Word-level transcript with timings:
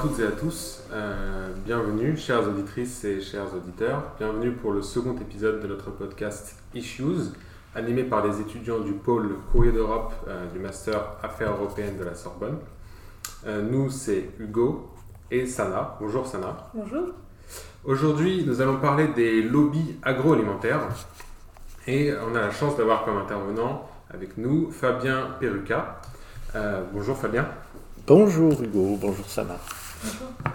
à 0.00 0.02
toutes 0.02 0.20
et 0.20 0.26
à 0.26 0.30
tous, 0.30 0.82
euh, 0.92 1.50
bienvenue 1.66 2.16
chères 2.16 2.48
auditrices 2.48 3.04
et 3.04 3.20
chers 3.20 3.54
auditeurs, 3.54 4.02
bienvenue 4.18 4.52
pour 4.52 4.72
le 4.72 4.80
second 4.80 5.14
épisode 5.20 5.60
de 5.60 5.66
notre 5.66 5.90
podcast 5.90 6.56
Issues, 6.74 7.34
animé 7.74 8.04
par 8.04 8.26
les 8.26 8.40
étudiants 8.40 8.80
du 8.80 8.92
pôle 8.92 9.36
Courrier 9.52 9.72
d'Europe 9.72 10.14
euh, 10.26 10.46
du 10.54 10.58
Master 10.58 11.02
Affaires 11.22 11.52
européennes 11.52 11.98
de 11.98 12.04
la 12.04 12.14
Sorbonne. 12.14 12.56
Euh, 13.46 13.60
nous, 13.60 13.90
c'est 13.90 14.30
Hugo 14.38 14.88
et 15.30 15.44
Sana. 15.44 15.98
Bonjour 16.00 16.26
Sana. 16.26 16.70
Bonjour. 16.72 17.08
Aujourd'hui, 17.84 18.44
nous 18.46 18.62
allons 18.62 18.78
parler 18.78 19.08
des 19.08 19.42
lobbies 19.42 19.96
agroalimentaires 20.02 20.88
et 21.86 22.10
on 22.26 22.34
a 22.34 22.40
la 22.40 22.50
chance 22.50 22.74
d'avoir 22.78 23.04
comme 23.04 23.18
intervenant 23.18 23.86
avec 24.08 24.38
nous 24.38 24.70
Fabien 24.70 25.36
Perruca. 25.38 26.00
bonjour 26.90 27.18
Fabien. 27.18 27.46
Bonjour 28.06 28.62
Hugo, 28.62 28.96
bonjour 28.98 29.26
Sana. 29.28 29.58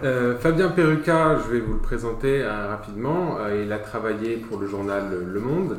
Euh, 0.02 0.36
Fabien 0.38 0.68
Perruca, 0.68 1.38
je 1.38 1.52
vais 1.52 1.60
vous 1.60 1.74
le 1.74 1.78
présenter 1.78 2.42
euh, 2.42 2.68
rapidement. 2.68 3.38
Euh, 3.40 3.62
il 3.64 3.72
a 3.72 3.78
travaillé 3.78 4.36
pour 4.36 4.58
le 4.58 4.66
journal 4.66 5.04
Le 5.24 5.40
Monde. 5.40 5.78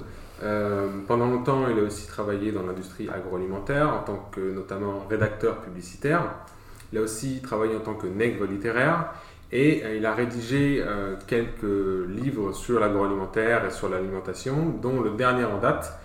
pendant 1.07 1.27
longtemps, 1.27 1.65
il 1.69 1.79
a 1.79 1.83
aussi 1.83 2.07
travaillé 2.07 2.51
dans 2.51 2.63
l'industrie 2.63 3.09
agroalimentaire 3.09 3.93
en 3.93 3.99
tant 3.99 4.29
que 4.31 4.39
notamment 4.39 5.05
rédacteur 5.09 5.57
publicitaire. 5.61 6.23
Il 6.91 6.99
a 6.99 7.01
aussi 7.01 7.41
travaillé 7.41 7.75
en 7.75 7.79
tant 7.79 7.95
que 7.95 8.07
nègre 8.07 8.45
littéraire 8.45 9.13
et 9.51 9.83
il 9.97 10.05
a 10.05 10.13
rédigé 10.13 10.83
quelques 11.25 12.07
livres 12.07 12.53
sur 12.53 12.79
l'agroalimentaire 12.79 13.65
et 13.65 13.71
sur 13.71 13.89
l'alimentation, 13.89 14.75
dont 14.81 15.01
le 15.01 15.11
dernier 15.11 15.45
en 15.45 15.57
date, 15.57 15.99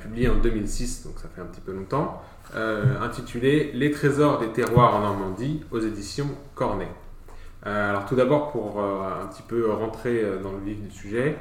publié 0.00 0.28
en 0.28 0.36
2006, 0.36 1.04
donc 1.06 1.14
ça 1.18 1.28
fait 1.34 1.40
un 1.40 1.46
petit 1.46 1.60
peu 1.60 1.72
longtemps, 1.72 2.22
intitulé 3.00 3.72
Les 3.74 3.90
trésors 3.90 4.38
des 4.38 4.48
terroirs 4.52 4.94
en 4.94 5.00
Normandie 5.00 5.64
aux 5.72 5.80
éditions 5.80 6.28
Cornet. 6.54 6.88
Euh, 7.64 7.90
alors 7.90 8.06
tout 8.06 8.16
d'abord 8.16 8.50
pour 8.50 8.80
euh, 8.80 9.22
un 9.22 9.26
petit 9.26 9.42
peu 9.42 9.70
rentrer 9.70 10.24
dans 10.42 10.52
le 10.52 10.58
vif 10.58 10.80
du 10.80 10.90
sujet, 10.90 11.36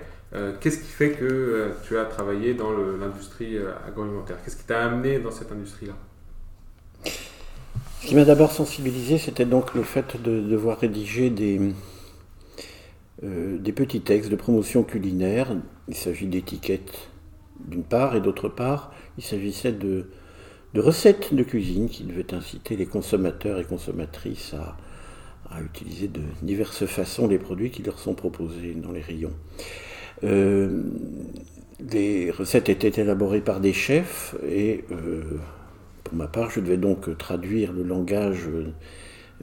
qu'est-ce 0.61 0.77
qui 0.77 0.91
fait 0.91 1.11
que 1.11 1.71
tu 1.83 1.97
as 1.97 2.05
travaillé 2.05 2.53
dans 2.53 2.71
l'industrie 2.71 3.57
agroalimentaire? 3.85 4.37
Qu'est-ce 4.43 4.55
qui 4.55 4.63
t'a 4.63 4.85
amené 4.85 5.19
dans 5.19 5.31
cette 5.31 5.51
industrie-là? 5.51 5.93
Ce 7.03 8.07
qui 8.07 8.15
m'a 8.15 8.23
d'abord 8.23 8.51
sensibilisé, 8.53 9.17
c'était 9.17 9.45
donc 9.45 9.73
le 9.73 9.83
fait 9.83 10.21
de 10.21 10.39
devoir 10.39 10.79
rédiger 10.79 11.29
des, 11.29 11.73
des 13.21 13.71
petits 13.73 13.99
textes 14.01 14.31
de 14.31 14.37
promotion 14.37 14.83
culinaire. 14.83 15.53
Il 15.89 15.95
s'agit 15.95 16.27
d'étiquettes 16.27 17.09
d'une 17.59 17.83
part, 17.83 18.15
et 18.15 18.21
d'autre 18.21 18.47
part, 18.47 18.93
il 19.17 19.23
s'agissait 19.23 19.73
de, 19.73 20.09
de 20.73 20.81
recettes 20.81 21.33
de 21.33 21.43
cuisine 21.43 21.89
qui 21.89 22.03
devaient 22.03 22.33
inciter 22.33 22.77
les 22.77 22.85
consommateurs 22.85 23.59
et 23.59 23.65
consommatrices 23.65 24.53
à, 24.53 24.77
utiliser 25.59 26.07
de 26.07 26.21
diverses 26.41 26.85
façons 26.85 27.27
les 27.27 27.37
produits 27.37 27.71
qui 27.71 27.83
leur 27.83 27.99
sont 27.99 28.13
proposés 28.13 28.73
dans 28.75 28.91
les 28.91 29.01
rayons. 29.01 29.33
Euh, 30.23 30.83
les 31.91 32.29
recettes 32.31 32.69
étaient 32.69 33.01
élaborées 33.01 33.41
par 33.41 33.59
des 33.59 33.73
chefs 33.73 34.35
et 34.47 34.85
euh, 34.91 35.23
pour 36.03 36.15
ma 36.15 36.27
part, 36.27 36.51
je 36.51 36.59
devais 36.59 36.77
donc 36.77 37.17
traduire 37.17 37.73
le 37.73 37.83
langage 37.83 38.47
euh, 38.47 38.71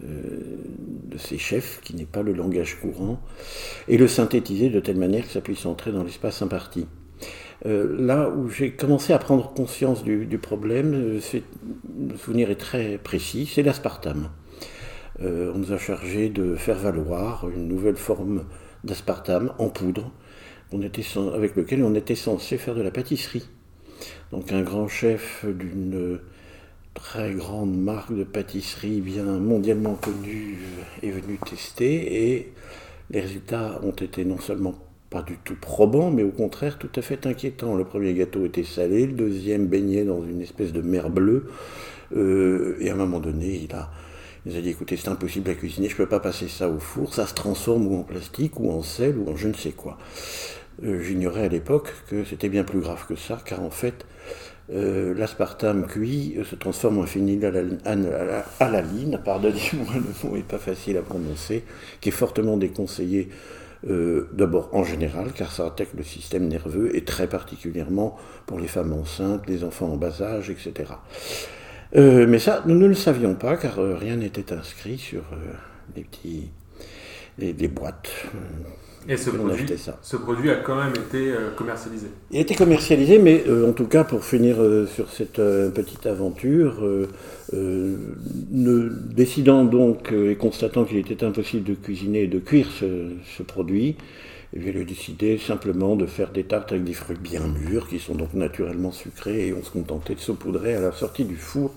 de 0.03 1.19
ces 1.19 1.39
chefs, 1.39 1.81
qui 1.83 1.97
n'est 1.97 2.05
pas 2.05 2.23
le 2.23 2.33
langage 2.33 2.79
courant, 2.81 3.21
et 3.89 3.97
le 3.97 4.07
synthétiser 4.07 4.71
de 4.71 4.79
telle 4.79 4.99
manière 4.99 5.25
que 5.25 5.33
ça 5.33 5.41
puisse 5.41 5.67
entrer 5.67 5.91
dans 5.91 6.05
l'espace 6.05 6.43
imparti. 6.43 6.87
Là 7.65 8.31
où 8.31 8.49
j'ai 8.49 8.71
commencé 8.71 9.13
à 9.13 9.19
prendre 9.19 9.53
conscience 9.53 10.05
du, 10.05 10.39
problème, 10.39 10.95
euh, 10.95 11.21
le 12.09 12.17
souvenir 12.17 12.51
est 12.51 12.57
très 12.57 12.99
précis, 12.99 13.51
c'est 13.53 13.63
l'aspartame. 13.63 14.31
Euh, 15.23 15.53
on 15.55 15.59
nous 15.59 15.73
a 15.73 15.79
chargé 15.79 16.29
de 16.29 16.55
faire 16.55 16.79
valoir 16.79 17.49
une 17.49 17.67
nouvelle 17.69 17.97
forme 17.97 18.45
d'aspartame 18.85 19.53
en 19.59 19.69
poudre, 19.69 20.13
avec 20.73 21.57
lequel 21.57 21.83
on 21.83 21.95
était 21.95 22.15
censé 22.15 22.59
faire 22.59 22.75
de 22.75 22.83
la 22.83 22.91
pâtisserie. 22.91 23.49
Donc 24.31 24.53
un 24.53 24.63
grand 24.63 24.87
chef 24.87 25.45
d'une 25.47 26.21
très 26.95 27.33
grande 27.33 27.77
marque 27.77 28.15
de 28.15 28.25
pâtisserie 28.25 29.01
bien 29.01 29.25
mondialement 29.25 29.95
connue 29.95 30.59
est 31.03 31.11
venu 31.11 31.39
tester 31.39 32.35
et 32.35 32.53
les 33.11 33.21
résultats 33.21 33.81
ont 33.83 33.93
été 33.93 34.25
non 34.25 34.39
seulement 34.39 34.75
pas 35.11 35.23
du 35.23 35.39
tout 35.39 35.57
probant, 35.59 36.11
mais 36.11 36.23
au 36.23 36.31
contraire 36.31 36.79
tout 36.79 36.91
à 36.95 37.03
fait 37.03 37.27
inquiétant. 37.27 37.75
Le 37.75 37.85
premier 37.85 38.13
gâteau 38.15 38.45
était 38.45 38.65
salé, 38.65 39.07
le 39.07 39.15
deuxième 39.15 39.67
baignait 39.67 40.05
dans 40.05 40.23
une 40.23 40.43
espèce 40.43 40.73
de 40.73 40.83
mer 40.83 41.09
bleue, 41.09 41.51
euh, 42.15 42.77
et 42.81 42.91
à 42.91 42.95
un 42.95 42.97
moment 42.97 43.21
donné, 43.21 43.63
il 43.65 43.75
a, 43.75 43.91
il 44.47 44.57
a 44.57 44.61
dit 44.61 44.71
écoutez, 44.71 44.97
c'est 44.97 45.09
impossible 45.09 45.51
à 45.51 45.55
cuisiner, 45.55 45.89
je 45.89 45.95
ne 45.95 45.99
peux 45.99 46.09
pas 46.09 46.21
passer 46.21 46.49
ça 46.49 46.69
au 46.69 46.79
four, 46.79 47.15
ça 47.15 47.27
se 47.27 47.35
transforme 47.35 47.87
ou 47.87 47.99
en 47.99 48.03
plastique, 48.03 48.59
ou 48.61 48.71
en 48.71 48.83
sel, 48.83 49.19
ou 49.19 49.31
en 49.31 49.37
je 49.37 49.49
ne 49.49 49.55
sais 49.55 49.73
quoi. 49.73 49.99
Euh, 50.85 51.03
j'ignorais 51.03 51.45
à 51.45 51.49
l'époque 51.49 51.93
que 52.09 52.25
c'était 52.25 52.49
bien 52.49 52.65
plus 52.65 52.81
grave 52.81 53.05
que 53.09 53.17
ça, 53.17 53.39
car 53.45 53.63
en 53.63 53.71
fait, 53.71 54.07
euh, 54.71 55.15
l'aspartame 55.15 55.87
cuit 55.87 56.37
se 56.49 56.55
transforme 56.55 56.99
en 56.99 57.07
phénylalanine, 57.07 57.69
pardonnez-moi, 59.25 59.95
le 59.95 60.29
mot 60.29 60.37
n'est 60.37 60.43
pas 60.43 60.59
facile 60.59 60.99
à 60.99 61.03
prononcer, 61.03 61.65
qui 62.01 62.11
est 62.11 62.13
fortement 62.13 62.57
déconseillé 62.57 63.31
euh, 63.89 64.29
d'abord 64.33 64.71
en 64.73 64.85
général, 64.85 65.33
car 65.33 65.53
ça 65.53 65.67
attaque 65.67 65.95
le 65.97 66.03
système 66.03 66.49
nerveux, 66.49 66.95
et 66.97 67.05
très 67.05 67.29
particulièrement 67.29 68.17
pour 68.47 68.61
les 68.61 68.69
femmes 68.69 68.93
enceintes, 68.93 69.49
les 69.49 69.65
enfants 69.65 69.93
en 69.93 69.97
bas 69.97 70.21
âge, 70.21 70.51
etc. 70.51 70.93
Euh, 71.97 72.27
mais 72.29 72.39
ça, 72.39 72.63
nous 72.67 72.77
ne 72.77 72.87
le 72.87 72.95
savions 72.95 73.35
pas, 73.35 73.57
car 73.57 73.79
euh, 73.79 73.97
rien 73.97 74.17
n'était 74.17 74.53
inscrit 74.53 74.99
sur 74.99 75.23
les 75.97 76.03
petits, 76.03 76.51
les 77.39 77.69
boîtes. 77.69 78.11
Et 79.11 79.17
ce 79.17 79.31
produit, 79.31 79.65
ce 80.03 80.17
produit, 80.17 80.51
a 80.51 80.57
quand 80.57 80.77
même 80.77 80.93
été 80.93 81.31
euh, 81.31 81.51
commercialisé. 81.57 82.09
Il 82.31 82.37
a 82.37 82.41
été 82.41 82.55
commercialisé, 82.55 83.19
mais 83.19 83.43
euh, 83.49 83.71
en 83.71 83.73
tout 83.73 83.87
cas, 83.87 84.05
pour 84.05 84.23
finir 84.23 84.57
euh, 84.61 84.87
sur 84.87 85.09
cette 85.11 85.41
petite 85.73 86.05
aventure, 86.05 86.75
ne, 87.55 88.89
décidant 89.15 89.65
donc 89.65 90.13
et 90.13 90.35
constatant 90.37 90.85
qu'il 90.85 90.99
était 90.99 91.25
impossible 91.25 91.65
de 91.65 91.75
cuisiner 91.75 92.25
et 92.25 92.27
de 92.27 92.39
cuire 92.39 92.69
ce, 92.79 93.43
produit, 93.43 93.97
eh 94.55 94.85
décidé 94.85 95.39
simplement 95.39 95.95
de 95.97 96.07
faire 96.07 96.31
des 96.31 96.45
tartes 96.45 96.73
avec 96.73 96.85
des 96.85 96.95
fruits 96.95 97.19
bien 97.21 97.47
mûrs, 97.47 97.89
qui 97.89 97.99
sont 97.99 98.15
donc 98.15 98.35
naturellement 98.35 98.93
sucrés, 98.93 99.49
et 99.49 99.53
on 99.53 99.63
se 99.63 99.71
contentait 99.71 100.15
de 100.15 100.21
saupoudrer 100.21 100.75
à 100.75 100.81
la 100.81 100.93
sortie 100.93 101.25
du 101.25 101.37
four 101.37 101.73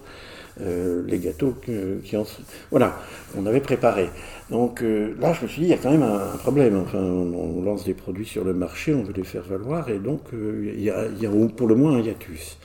euh, 0.59 1.01
les 1.07 1.19
gâteaux 1.19 1.55
qui 2.03 2.17
en... 2.17 2.25
Voilà, 2.71 2.99
on 3.37 3.45
avait 3.45 3.61
préparé. 3.61 4.09
Donc 4.49 4.83
euh, 4.83 5.15
là, 5.19 5.33
je 5.33 5.43
me 5.43 5.47
suis 5.47 5.61
dit, 5.61 5.67
il 5.67 5.71
y 5.71 5.73
a 5.73 5.77
quand 5.77 5.91
même 5.91 6.03
un, 6.03 6.37
problème. 6.37 6.77
Enfin, 6.77 6.99
on, 6.99 7.61
lance 7.61 7.85
des 7.85 7.93
produits 7.93 8.25
sur 8.25 8.43
le 8.43 8.53
marché, 8.53 8.93
on 8.93 9.03
veut 9.03 9.13
les 9.13 9.23
faire 9.23 9.43
valoir, 9.43 9.89
et 9.89 9.99
donc 9.99 10.21
euh, 10.33 10.71
il, 10.73 10.81
y 10.81 10.89
a, 10.89 11.07
pour 11.55 11.67
le 11.67 11.75
moins 11.75 11.97
un 11.97 12.01
hiatus. 12.01 12.57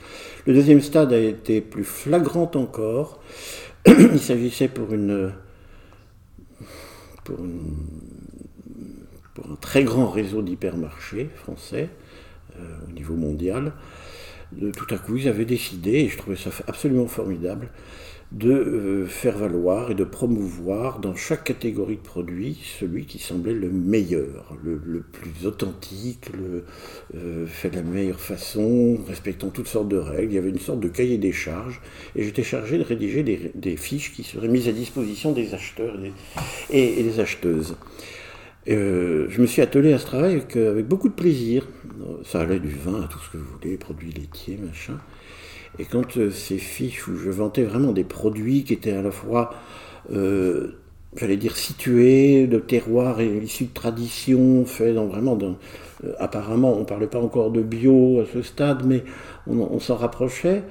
Le 0.45 0.53
deuxième 0.53 0.81
stade 0.81 1.13
a 1.13 1.19
été 1.19 1.61
plus 1.61 1.83
flagrant 1.83 2.51
encore. 2.55 3.19
il 3.87 4.19
s'agissait 4.19 4.67
pour 4.67 4.93
une, 4.93 5.31
pour 9.37 9.51
un 9.51 9.55
très 9.55 9.83
grand 9.83 10.09
réseau 10.09 10.41
d'hypermarchés 10.41 11.29
français 11.35 11.89
au 12.87 12.91
niveau 12.91 13.15
mondial 13.15 13.71
tout 14.75 14.93
à 14.93 14.97
coup, 14.97 15.17
ils 15.17 15.27
avaient 15.27 15.45
décidé, 15.45 15.91
et 15.91 16.09
je 16.09 16.17
trouvais 16.17 16.35
ça 16.35 16.49
absolument 16.67 17.07
formidable, 17.07 17.69
de 18.33 18.51
euh, 18.51 19.05
faire 19.05 19.37
valoir 19.37 19.91
et 19.91 19.95
de 19.95 20.03
promouvoir 20.03 20.99
dans 20.99 21.15
chaque 21.15 21.45
catégorie 21.45 21.95
de 21.95 22.01
produits 22.01 22.57
celui 22.77 23.05
qui 23.05 23.19
semblait 23.19 23.53
le 23.53 23.69
meilleur, 23.69 24.57
le, 24.61 24.99
plus 24.99 25.47
authentique, 25.47 26.29
le, 26.33 26.65
euh, 27.15 27.47
fait 27.47 27.69
de 27.69 27.77
la 27.77 27.83
meilleure 27.83 28.19
façon, 28.19 28.97
respectant 29.07 29.49
toutes 29.49 29.69
sortes 29.69 29.87
de 29.87 29.95
règles. 29.95 30.33
Il 30.33 30.35
y 30.35 30.39
avait 30.39 30.49
une 30.49 30.59
sorte 30.59 30.81
de 30.81 30.89
cahier 30.89 31.17
des 31.17 31.31
charges 31.31 31.79
et 32.17 32.23
j'étais 32.23 32.43
chargé 32.43 32.77
de 32.77 32.83
rédiger 32.83 33.23
des, 33.23 33.77
fiches 33.77 34.11
qui 34.11 34.23
seraient 34.23 34.49
mises 34.49 34.67
à 34.67 34.73
disposition 34.73 35.31
des 35.31 35.53
acheteurs 35.53 35.97
et 36.69 37.03
des 37.03 37.19
acheteuses. 37.21 37.77
Euh, 38.69 39.27
je 39.29 39.41
me 39.41 39.47
suis 39.47 39.61
attelé 39.61 39.93
à 39.93 39.99
ce 39.99 40.05
travail 40.05 40.33
avec, 40.33 40.87
beaucoup 40.87 41.09
de 41.09 41.13
plaisir. 41.13 41.67
Ça 42.23 42.41
allait 42.41 42.59
du 42.59 42.69
vin 42.69 43.01
à 43.01 43.07
tout 43.07 43.19
ce 43.19 43.31
que 43.31 43.37
vous 43.37 43.45
voulez, 43.59 43.77
produits 43.77 44.11
laitiers, 44.11 44.57
machin. 44.57 44.97
Et 45.79 45.85
quand 45.85 46.17
euh, 46.17 46.31
ces 46.31 46.57
fiches 46.57 47.07
où 47.07 47.15
je 47.15 47.29
vantais 47.29 47.63
vraiment 47.63 47.91
des 47.91 48.03
produits 48.03 48.63
qui 48.63 48.73
étaient 48.73 48.93
à 48.93 49.01
la 49.01 49.11
fois, 49.11 49.53
euh, 50.11 50.79
j'allais 51.15 51.37
dire, 51.37 51.55
situés 51.55 52.47
de 52.47 52.59
terroir 52.59 53.21
et 53.21 53.37
issus 53.37 53.65
de 53.65 53.73
tradition, 53.73 54.65
faits 54.65 54.95
dans 54.95 55.07
vraiment 55.07 55.37
apparemment, 56.19 56.75
on 56.75 56.81
ne 56.81 56.85
parlait 56.85 57.07
pas 57.07 57.19
encore 57.19 57.51
de 57.51 57.61
bio 57.61 58.19
à 58.19 58.25
ce 58.31 58.41
stade, 58.41 58.85
mais 58.85 59.03
on, 59.47 59.59
on 59.59 59.79
s'en 59.79 59.95
rapprochait, 59.95 60.63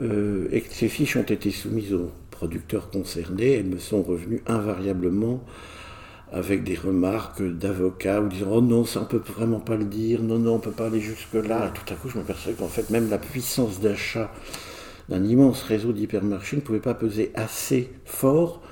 et 0.00 0.60
que 0.60 0.72
ces 0.72 0.88
fiches 0.88 1.16
ont 1.16 1.22
été 1.22 1.50
soumises 1.50 1.92
aux 1.92 2.10
producteurs 2.30 2.90
concernés, 2.90 3.52
elles 3.52 3.66
me 3.66 3.78
sont 3.78 4.02
revenues 4.02 4.42
invariablement 4.46 5.44
avec 6.32 6.64
des 6.64 6.74
remarques 6.74 7.42
d'avocats 7.42 8.20
ou 8.20 8.28
disant 8.28 8.48
oh 8.50 8.60
non 8.60 8.84
ça 8.84 9.00
on 9.02 9.04
peut 9.04 9.22
vraiment 9.24 9.60
pas 9.60 9.76
le 9.76 9.84
dire 9.84 10.22
non 10.22 10.38
non 10.38 10.54
on 10.54 10.58
peut 10.58 10.70
pas 10.70 10.86
aller 10.86 11.00
jusque 11.00 11.34
là 11.34 11.68
et 11.68 11.78
tout 11.78 11.92
à 11.92 11.96
coup 11.96 12.08
je 12.08 12.18
m'aperçois 12.18 12.54
qu'en 12.54 12.68
fait 12.68 12.88
même 12.90 13.10
la 13.10 13.18
puissance 13.18 13.80
d'achat 13.80 14.32
d'un 15.08 15.24
immense 15.24 15.62
réseau 15.62 15.92
d'hypermarchés 15.92 16.56
ne 16.56 16.62
pouvait 16.62 16.80
pas 16.80 16.94
peser 16.94 17.32
assez 17.34 17.90
fort 18.04 18.62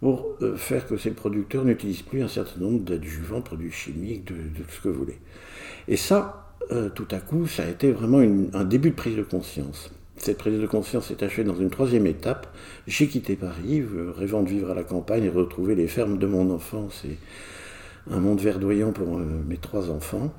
pour 0.00 0.36
euh, 0.42 0.56
faire 0.56 0.86
que 0.86 0.96
ces 0.96 1.10
producteurs 1.10 1.64
n'utilisent 1.64 2.02
plus 2.02 2.22
un 2.22 2.28
certain 2.28 2.60
nombre 2.60 2.80
d'adjuvants, 2.80 3.40
produits 3.40 3.72
chimiques, 3.72 4.26
de, 4.26 4.34
tout 4.34 4.70
ce 4.70 4.80
que 4.82 4.88
vous 4.88 4.98
voulez. 4.98 5.18
Et 5.88 5.96
ça, 5.96 6.52
euh, 6.70 6.90
tout 6.90 7.08
à 7.10 7.18
coup, 7.18 7.46
ça 7.46 7.64
a 7.64 7.68
été 7.68 7.92
vraiment 7.92 8.18
un 8.18 8.64
début 8.64 8.90
de 8.90 8.94
prise 8.94 9.16
de 9.16 9.22
conscience. 9.22 9.90
Cette 10.16 10.38
prise 10.38 10.60
de 10.60 10.66
conscience 10.66 11.08
s'est 11.08 11.22
achevée 11.22 11.44
dans 11.44 11.54
une 11.54 11.70
troisième 11.70 12.06
étape. 12.06 12.46
J'ai 12.86 13.06
quitté 13.06 13.36
Paris, 13.36 13.84
rêvant 14.16 14.42
de 14.42 14.48
vivre 14.48 14.70
à 14.70 14.74
la 14.74 14.82
campagne 14.82 15.24
et 15.24 15.28
retrouver 15.28 15.74
les 15.74 15.88
fermes 15.88 16.18
de 16.18 16.26
mon 16.26 16.50
enfance 16.50 17.04
et 17.04 17.18
un 18.10 18.18
monde 18.18 18.40
verdoyant 18.40 18.92
pour 18.92 19.18
mes 19.18 19.58
trois 19.58 19.90
enfants. 19.90 20.32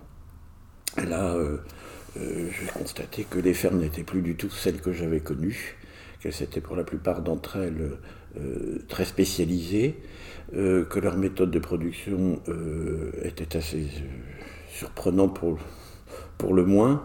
Là, 0.98 1.38
j'ai 2.16 2.68
constaté 2.74 3.26
que 3.30 3.40
les 3.40 3.54
fermes 3.54 3.80
n'étaient 3.80 4.04
plus 4.04 4.22
du 4.22 4.36
tout 4.36 4.50
celles 4.50 4.82
que 4.82 4.92
j'avais 4.92 5.20
connues, 5.20 5.78
qu'elles 6.22 6.42
étaient 6.42 6.62
pour 6.62 6.76
la 6.76 6.84
plupart 6.84 7.22
d'entre 7.22 7.58
elles 7.58 7.92
euh, 8.40 8.80
très 8.88 9.06
spécialisées, 9.06 9.96
euh, 10.54 10.86
que 10.86 11.00
leur 11.00 11.18
méthode 11.18 11.50
de 11.50 11.60
production 11.60 12.40
euh, 12.50 13.12
était 13.24 13.58
assez 13.58 13.88
surprenante 14.70 15.40
pour 16.38 16.54
le 16.54 16.66
moins, 16.66 17.04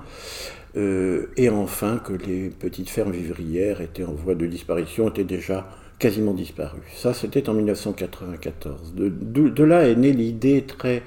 et 0.75 1.49
enfin 1.51 1.99
que 1.99 2.13
les 2.13 2.49
petites 2.49 2.89
fermes 2.89 3.13
vivrières 3.13 3.81
étaient 3.81 4.05
en 4.05 4.13
voie 4.13 4.35
de 4.35 4.47
disparition, 4.47 5.09
étaient 5.09 5.25
déjà 5.25 5.69
quasiment 5.99 6.33
disparues. 6.33 6.81
Ça, 6.95 7.13
c'était 7.15 7.49
en 7.49 7.55
1994. 7.55 8.95
De, 8.95 9.65
là 9.65 9.87
est 9.87 9.97
née 9.97 10.13
l'idée 10.13 10.63
très, 10.63 11.03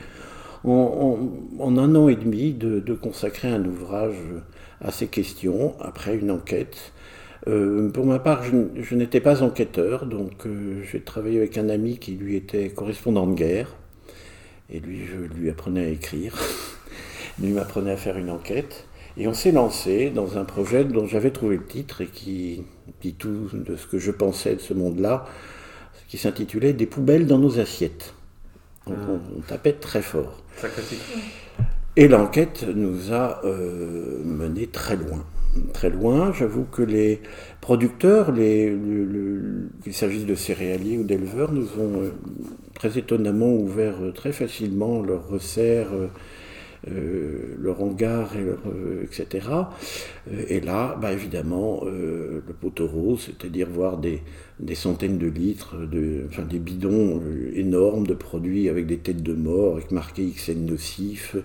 en, 0.64 1.18
un 1.60 1.96
an 1.96 2.08
et 2.08 2.16
demi, 2.16 2.54
de, 2.54 2.80
de 2.80 2.94
consacrer 2.94 3.50
un 3.50 3.66
ouvrage 3.66 4.16
à 4.82 4.92
ces 4.92 5.08
questions, 5.08 5.74
après 5.82 6.16
une 6.16 6.32
enquête 6.32 6.94
euh, 7.48 7.90
pour 7.90 8.06
ma 8.06 8.18
part, 8.18 8.44
je, 8.44 8.96
n'étais 8.96 9.20
pas 9.22 9.44
enquêteur, 9.44 10.08
donc 10.08 10.48
euh, 10.48 10.82
j'ai 10.92 11.00
travaillé 11.00 11.38
avec 11.38 11.58
un 11.60 11.70
ami 11.70 12.00
qui 12.00 12.14
lui 12.14 12.36
était 12.36 12.70
correspondant 12.70 13.28
de 13.28 13.36
guerre, 13.36 13.76
et 14.72 14.80
lui, 14.80 15.02
je 15.06 15.18
lui 15.40 15.50
apprenais 15.52 15.86
à 15.86 15.90
écrire, 15.90 16.36
lui 17.42 17.52
m'apprenait 17.52 17.92
à 17.92 17.98
faire 17.98 18.18
une 18.18 18.32
enquête, 18.32 18.88
et 19.18 19.28
on 19.28 19.34
s'est 19.34 19.52
lancé 19.52 20.10
dans 20.10 20.38
un 20.38 20.46
projet 20.46 20.84
dont 20.84 21.06
j'avais 21.06 21.32
trouvé 21.32 21.58
le 21.58 21.66
titre 21.66 22.02
et 22.02 22.08
qui 22.08 22.64
dit 23.02 23.14
tout 23.14 23.50
de 23.54 23.76
ce 23.76 23.88
que 23.88 23.98
je 23.98 24.12
pensais 24.12 24.56
de 24.56 24.62
ce 24.62 24.74
monde-là, 24.74 25.26
qui 26.08 26.18
s'intitulait 26.18 26.74
Des 26.74 26.86
poubelles 26.86 27.28
dans 27.28 27.40
nos 27.40 27.60
assiettes. 27.60 28.14
Donc 28.88 28.98
ah. 29.02 29.12
on, 29.38 29.42
tapait 29.42 29.74
très 29.74 30.02
fort. 30.02 30.42
Et 31.96 32.08
l'enquête 32.08 32.66
nous 32.76 33.14
a 33.14 33.42
euh, 33.46 34.22
mené 34.24 34.68
très 34.68 34.96
loin 34.96 35.26
très 35.74 35.90
loin. 35.90 36.32
J'avoue 36.34 36.66
que 36.66 36.82
les 36.82 37.22
producteurs, 37.62 38.34
qu'il 38.34 39.94
s'agisse 39.94 40.26
de 40.26 40.36
céréaliers 40.36 40.98
ou 40.98 41.04
d'éleveurs, 41.04 41.52
nous 41.52 41.68
ont 41.80 42.02
euh, 42.02 42.12
très 42.74 42.98
étonnamment 42.98 43.54
ouvert 43.54 43.96
euh, 44.02 44.12
très 44.12 44.32
facilement 44.32 45.02
leurs 45.02 45.28
resserres, 45.28 45.90
euh, 46.88 47.56
leur 47.60 47.82
hangar, 47.82 48.34
etc. 49.04 49.48
Et 50.50 50.60
là, 50.60 50.98
bah, 51.02 51.12
évidemment, 51.12 51.84
le 51.86 52.54
poteau 52.60 53.18
c'est-à-dire 53.18 53.68
voir 53.70 53.98
des, 53.98 54.22
centaines 54.76 55.18
de 55.18 55.28
litres, 55.28 55.76
de, 55.78 56.26
enfin 56.30 56.44
des 56.44 56.60
bidons 56.60 57.22
énormes 57.54 58.06
de 58.08 58.14
produits 58.14 58.70
avec 58.70 58.86
des 58.86 58.98
têtes 58.98 59.24
de 59.24 59.34
mort, 59.34 59.78
avec 59.78 59.92
marqué 59.92 60.26
XN 60.26 60.66
nocif, 60.66 61.36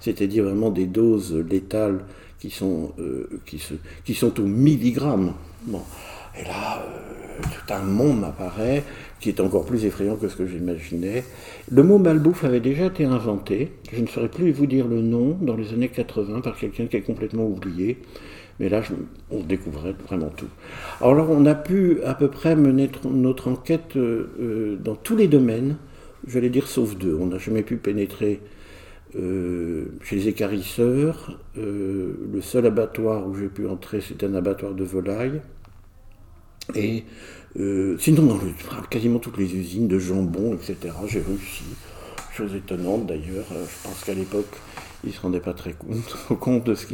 c'est-à-dire 0.00 0.44
vraiment 0.44 0.70
des 0.70 0.86
doses 0.86 1.34
létales 1.34 2.00
qui 2.40 2.50
sont, 2.50 2.92
euh, 2.98 3.28
qui, 3.46 3.58
se, 3.58 3.74
qui 4.04 4.14
sont 4.14 4.40
au 4.40 4.44
milligramme. 4.44 5.34
Bon. 5.66 5.82
Et 6.38 6.44
là, 6.44 6.82
euh, 6.82 7.42
tout 7.42 7.72
un 7.72 7.82
monde 7.82 8.20
m'apparaît 8.20 8.82
qui 9.20 9.28
est 9.28 9.40
encore 9.40 9.64
plus 9.64 9.84
effrayant 9.84 10.16
que 10.16 10.28
ce 10.28 10.36
que 10.36 10.46
j'imaginais. 10.46 11.24
Le 11.70 11.82
mot 11.82 11.98
malbouffe 11.98 12.44
avait 12.44 12.60
déjà 12.60 12.86
été 12.86 13.04
inventé. 13.04 13.72
Je 13.92 14.00
ne 14.00 14.06
saurais 14.06 14.28
plus 14.28 14.50
vous 14.50 14.66
dire 14.66 14.88
le 14.88 15.00
nom 15.02 15.36
dans 15.40 15.56
les 15.56 15.72
années 15.72 15.88
80 15.88 16.40
par 16.40 16.56
quelqu'un 16.56 16.86
qui 16.86 16.96
est 16.96 17.02
complètement 17.02 17.46
oublié. 17.46 17.98
Mais 18.58 18.68
là, 18.68 18.82
on 19.30 19.40
découvrait 19.40 19.94
vraiment 20.06 20.30
tout. 20.30 20.48
Alors, 21.00 21.30
on 21.30 21.46
a 21.46 21.54
pu 21.54 22.02
à 22.04 22.14
peu 22.14 22.28
près 22.28 22.56
mener 22.56 22.90
notre 23.10 23.48
enquête 23.48 23.96
euh, 23.96 24.76
dans 24.82 24.94
tous 24.96 25.16
les 25.16 25.28
domaines, 25.28 25.76
je 26.26 26.38
vais 26.38 26.50
dire 26.50 26.68
sauf 26.68 26.96
deux. 26.96 27.16
On 27.18 27.26
n'a 27.26 27.38
jamais 27.38 27.62
pu 27.62 27.76
pénétrer 27.76 28.40
euh, 29.16 29.86
chez 30.02 30.16
les 30.16 30.28
écarisseurs, 30.28 31.38
euh, 31.58 32.12
le 32.32 32.40
seul 32.40 32.66
abattoir 32.66 33.26
où 33.26 33.34
j'ai 33.34 33.48
pu 33.48 33.66
entrer, 33.66 34.00
c'était 34.00 34.26
un 34.26 34.34
abattoir 34.34 34.72
de 34.72 34.84
volailles. 34.84 35.40
Et 36.76 37.04
euh, 37.58 37.96
sinon, 37.98 38.22
dans 38.22 38.38
quasiment 38.88 39.18
toutes 39.18 39.38
les 39.38 39.54
usines 39.54 39.88
de 39.88 39.98
jambon, 39.98 40.54
etc., 40.54 40.76
j'ai 41.06 41.20
réussi. 41.20 41.64
Chose 42.32 42.54
étonnante 42.54 43.06
d'ailleurs. 43.06 43.46
Je 43.50 43.88
pense 43.88 44.04
qu'à 44.04 44.14
l'époque, 44.14 44.54
ils 45.02 45.08
ne 45.08 45.14
se 45.14 45.20
rendaient 45.20 45.40
pas 45.40 45.52
très 45.52 45.72
compte, 45.72 46.16
compte 46.40 46.64
de 46.64 46.74
ce 46.74 46.86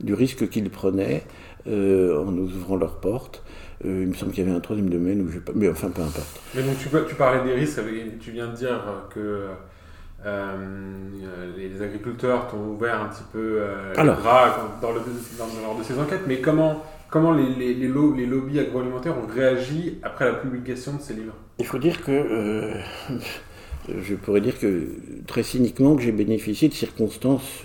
du 0.00 0.14
risque 0.14 0.48
qu'ils 0.48 0.70
prenaient 0.70 1.24
en 1.66 2.30
nous 2.30 2.54
ouvrant 2.54 2.76
leurs 2.76 3.00
portes. 3.00 3.42
il 3.84 3.90
me 3.90 4.14
semble 4.14 4.32
qu'il 4.32 4.44
y 4.44 4.46
avait 4.46 4.56
un 4.56 4.60
troisième 4.60 4.90
domaine 4.90 5.22
où 5.22 5.30
j'ai 5.30 5.40
pas. 5.40 5.52
Mais 5.54 5.68
enfin, 5.68 5.88
peu 5.88 6.02
importe. 6.02 6.40
Mais 6.54 6.62
donc, 6.62 6.78
tu, 6.78 6.88
tu 7.08 7.14
parlais 7.16 7.42
des 7.42 7.54
risques, 7.54 7.80
tu 8.20 8.30
viens 8.30 8.46
de 8.46 8.56
dire 8.56 8.80
que 9.12 9.48
euh, 10.26 10.56
les 11.56 11.82
agriculteurs 11.82 12.48
t'ont 12.48 12.68
ouvert 12.68 13.02
un 13.02 13.08
petit 13.08 13.24
peu 13.30 13.58
euh, 13.60 13.92
les 13.94 14.04
bras 14.04 14.56
dans, 14.80 14.92
le, 14.92 15.00
lors 15.62 15.78
de 15.78 15.82
ces 15.82 15.98
enquêtes, 15.98 16.22
mais 16.26 16.40
comment, 16.40 16.82
comment 17.10 17.32
les, 17.32 17.74
lobbies 17.88 18.58
agroalimentaires 18.58 19.16
ont 19.16 19.26
réagi 19.26 19.98
après 20.02 20.24
la 20.26 20.34
publication 20.34 20.94
de 20.94 21.00
ces 21.00 21.14
livres 21.14 21.34
Il 21.58 21.66
faut 21.66 21.78
dire 21.78 22.02
que, 22.02 22.10
euh, 22.10 22.74
je 23.88 24.14
pourrais 24.14 24.40
dire 24.40 24.58
que 24.58 24.88
très 25.26 25.42
cyniquement, 25.42 25.96
que 25.96 26.02
j'ai 26.02 26.12
bénéficié 26.12 26.68
de 26.68 26.74
circonstances 26.74 27.62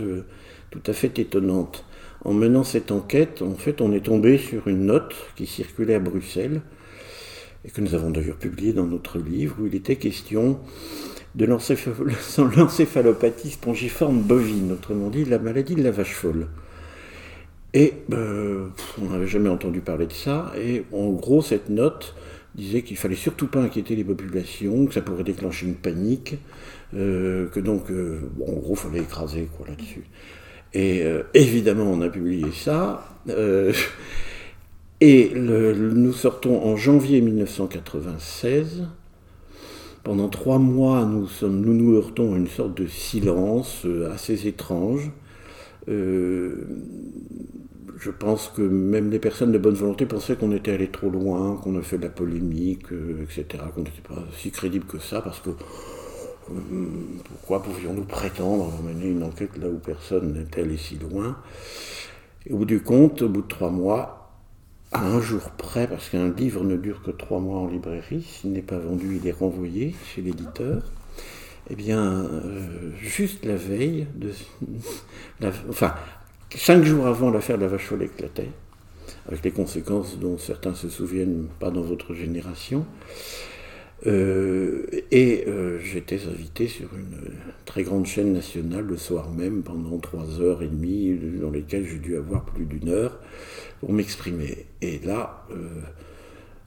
tout 0.72 0.82
à 0.86 0.94
fait 0.94 1.18
étonnantes. 1.20 1.86
En 2.26 2.34
menant 2.34 2.64
cette 2.64 2.92
enquête, 2.92 3.42
en 3.42 3.56
fait, 3.56 3.82
on 3.82 3.94
est 3.94 4.06
tombé 4.06 4.38
sur 4.38 4.68
une 4.68 4.86
note 4.86 5.16
qui 5.36 5.46
circulait 5.46 5.96
à 5.96 6.00
Bruxelles, 6.00 6.62
et 7.66 7.70
que 7.70 7.82
nous 7.82 7.96
avons 7.96 8.10
d'ailleurs 8.10 8.38
publiée 8.38 8.74
dans 8.74 8.86
notre 8.86 9.20
livre, 9.20 9.56
où 9.60 9.68
il 9.68 9.76
était 9.76 9.96
question 9.96 10.60
de 11.36 11.46
l'encéphalopathie 12.58 13.52
spongiforme 13.52 14.22
bovine, 14.22 14.72
autrement 14.74 15.10
dit 15.10 15.26
la 15.26 15.40
maladie 15.40 15.76
de 15.76 15.84
la 15.84 15.92
vache 15.92 16.14
folle. 16.14 16.48
Et 17.74 17.94
euh, 18.14 18.68
on 19.00 19.10
n'avait 19.10 19.28
jamais 19.28 19.50
entendu 19.50 19.82
parler 19.82 20.08
de 20.08 20.14
ça, 20.14 20.52
et 20.58 20.86
en 20.92 21.10
gros 21.10 21.42
cette 21.42 21.70
note 21.70 22.16
disait 22.56 22.82
qu'il 22.82 22.98
fallait 22.98 23.16
surtout 23.16 23.48
pas 23.48 23.60
inquiéter 23.62 23.96
les 23.96 24.04
populations, 24.04 24.88
que 24.88 24.94
ça 24.94 25.02
pourrait 25.02 25.24
déclencher 25.24 25.68
une 25.68 25.76
panique, 25.76 26.36
euh, 26.96 27.48
que 27.50 27.60
donc, 27.60 27.92
euh, 27.92 28.22
en 28.42 28.54
gros, 28.54 28.74
il 28.74 28.78
fallait 28.78 29.02
écraser 29.02 29.48
quoi 29.56 29.68
là-dessus. 29.68 30.04
Et 30.74 31.04
évidemment, 31.34 31.86
on 31.86 32.02
a 32.02 32.10
publié 32.10 32.52
ça. 32.52 33.04
et 35.02 35.32
nous 35.34 36.14
sortons 36.14 36.64
en 36.64 36.76
janvier 36.76 37.22
1996 37.22 38.86
pendant 40.04 40.30
trois 40.30 40.60
mois, 40.60 41.06
nous, 41.06 41.28
nous 41.42 41.74
nous 41.74 41.96
heurtons 41.96 42.36
à 42.36 42.38
une 42.38 42.48
sorte 42.48 42.76
de 42.76 42.86
silence 42.86 43.88
assez 44.12 44.48
étrange. 44.48 45.10
Euh, 45.88 46.66
je 47.98 48.12
pense 48.12 48.50
que 48.56 48.62
même 48.62 49.10
les 49.10 49.20
personnes 49.20 49.52
de 49.52 49.58
bonne 49.58 49.76
volonté 49.76 50.06
pensaient 50.06 50.36
qu'on 50.36 50.52
était 50.52 50.72
allé 50.72 50.88
trop 50.88 51.10
loin, 51.10 51.58
qu'on 51.58 51.78
a 51.78 51.82
fait 51.82 51.98
de 51.98 52.04
la 52.04 52.10
polémique, 52.10 52.92
euh, 52.92 53.24
etc., 53.24 53.64
qu'on 53.74 53.82
n'était 53.82 54.02
pas 54.08 54.24
si 54.38 54.52
crédible 54.52 54.86
que 54.86 55.00
ça, 55.00 55.22
parce 55.22 55.40
que 55.40 55.50
pourquoi 57.26 57.62
pouvions-nous 57.62 58.06
prétendre 58.06 58.72
mener 58.84 59.10
une 59.10 59.24
enquête 59.24 59.58
là 59.58 59.68
où 59.68 59.78
personne 59.78 60.34
n'était 60.34 60.62
allé 60.62 60.78
si 60.78 60.98
loin? 60.98 61.38
Et 62.46 62.54
au 62.54 62.58
bout 62.58 62.66
du 62.66 62.82
compte, 62.82 63.22
au 63.22 63.30
bout 63.30 63.42
de 63.42 63.48
trois 63.48 63.70
mois, 63.70 64.32
à 64.92 65.06
un 65.06 65.22
jour 65.22 65.52
près, 65.58 65.88
parce 65.88 66.10
qu'un 66.10 66.30
livre 66.30 66.64
ne 66.64 66.76
dure 66.76 67.04
que 67.04 67.12
trois 67.12 67.40
mois 67.40 67.60
en 67.60 67.68
librairie, 67.68 68.24
s'il 68.24 68.54
n'est 68.54 68.62
pas 68.62 68.80
vendu, 68.80 69.20
il 69.22 69.28
est 69.28 69.32
renvoyé 69.34 69.94
chez 70.06 70.22
l'éditeur. 70.22 70.82
Eh 71.72 71.76
bien, 71.76 72.26
euh, 72.26 72.92
juste 73.00 73.46
la 73.46 73.56
veille, 73.56 74.08
enfin, 75.70 75.94
cinq 76.56 76.84
jours 76.84 77.06
avant 77.06 77.30
l'affaire 77.30 77.58
de 77.58 77.64
la 77.64 77.68
vache 77.68 77.86
folle 77.86 78.04
éclatait, 78.04 78.50
avec 79.28 79.44
les 79.44 79.52
conséquences 79.52 80.18
dont 80.18 80.40
certains 80.40 80.74
se 80.74 80.90
souviennent 80.90 81.48
pas 81.60 81.70
dans 81.70 81.84
votre 81.84 82.16
génération, 82.16 82.88
euh, 84.08 84.88
et 85.12 85.44
euh, 85.48 85.78
j'étais 85.80 86.26
invité 86.26 86.68
sur 86.68 86.88
une 86.96 87.18
très 87.66 87.84
grande 87.84 88.08
chaîne 88.08 88.34
nationale 88.34 88.86
le 88.86 88.98
soir 88.98 89.30
même 89.30 89.62
pendant 89.62 90.00
trois 90.00 90.42
heures 90.42 90.64
et 90.64 90.70
demie, 90.70 91.20
dans 91.40 91.52
lesquelles 91.52 91.86
j'ai 91.86 92.00
dû 92.00 92.18
avoir 92.18 92.46
plus 92.46 92.66
d'une 92.66 92.90
heure 92.90 93.20
pour 93.80 93.94
m'exprimer. 93.94 94.66
Et 94.82 95.00
là, 95.06 95.46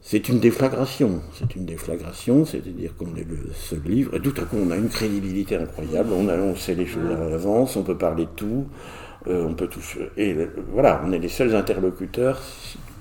c'est 0.02 0.28
une 0.28 0.40
déflagration. 0.40 1.23
C'est 1.32 1.54
une 1.54 1.64
déflagration, 1.64 2.44
c'est-à-dire 2.44 2.94
qu'on 2.97 3.14
est 3.16 3.25
le 3.26 3.52
seul 3.54 3.80
livre, 3.85 4.14
et 4.16 4.21
tout 4.21 4.35
à 4.37 4.44
coup 4.44 4.56
on 4.61 4.71
a 4.71 4.76
une 4.76 4.88
crédibilité 4.88 5.56
incroyable, 5.56 6.11
on, 6.12 6.56
sait 6.56 6.75
les 6.75 6.87
choses 6.87 7.11
à 7.11 7.30
l'avance, 7.30 7.76
on 7.76 7.85
peut 7.85 7.97
parler 7.97 8.25
de 8.25 8.30
tout, 8.37 8.66
on 9.26 9.54
peut 9.54 9.68
tout. 9.68 9.80
Et 10.16 10.37
voilà, 10.73 11.00
on 11.06 11.12
est 11.12 11.21
les 11.21 11.28
seuls 11.28 11.54
interlocuteurs, 11.54 12.42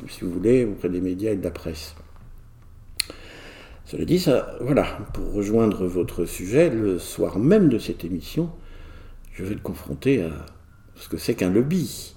si 0.08 0.22
vous 0.22 0.32
voulez, 0.32 0.64
auprès 0.64 0.90
des 0.90 1.02
médias 1.02 1.32
et 1.32 1.36
de 1.36 1.44
la 1.44 1.52
presse. 1.52 1.96
Cela 3.86 4.06
dit, 4.06 4.20
ça, 4.20 4.56
voilà, 4.62 4.86
pour 5.14 5.34
rejoindre 5.34 5.86
votre 5.86 6.24
sujet, 6.24 6.70
le 6.70 6.98
soir 6.98 7.40
même 7.40 7.68
de 7.68 7.78
cette 7.78 8.06
émission, 8.06 8.50
je 9.34 9.44
vais 9.44 9.56
le 9.56 9.60
confronter 9.60 10.22
à 10.22 10.30
ce 10.96 11.10
que 11.10 11.18
c'est 11.18 11.34
qu'un 11.34 11.50
lobby. 11.50 12.16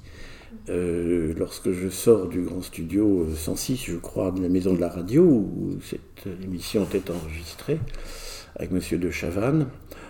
Euh, 0.71 1.35
lorsque 1.37 1.73
je 1.73 1.91
sors 1.91 2.27
du 2.27 2.41
grand 2.41 2.63
studio 2.63 3.29
106, 3.35 3.85
je 3.85 3.97
crois, 3.97 4.31
de 4.31 4.41
la 4.41 4.49
maison 4.49 4.73
de 4.73 4.81
la 4.81 4.89
radio, 4.89 5.23
où 5.23 5.79
cette 5.83 6.27
émission 6.43 6.85
était 6.85 7.11
enregistrée, 7.11 7.79
avec 8.57 8.71
Monsieur 8.71 8.97
de 8.97 9.11
Chavannes, 9.11 9.67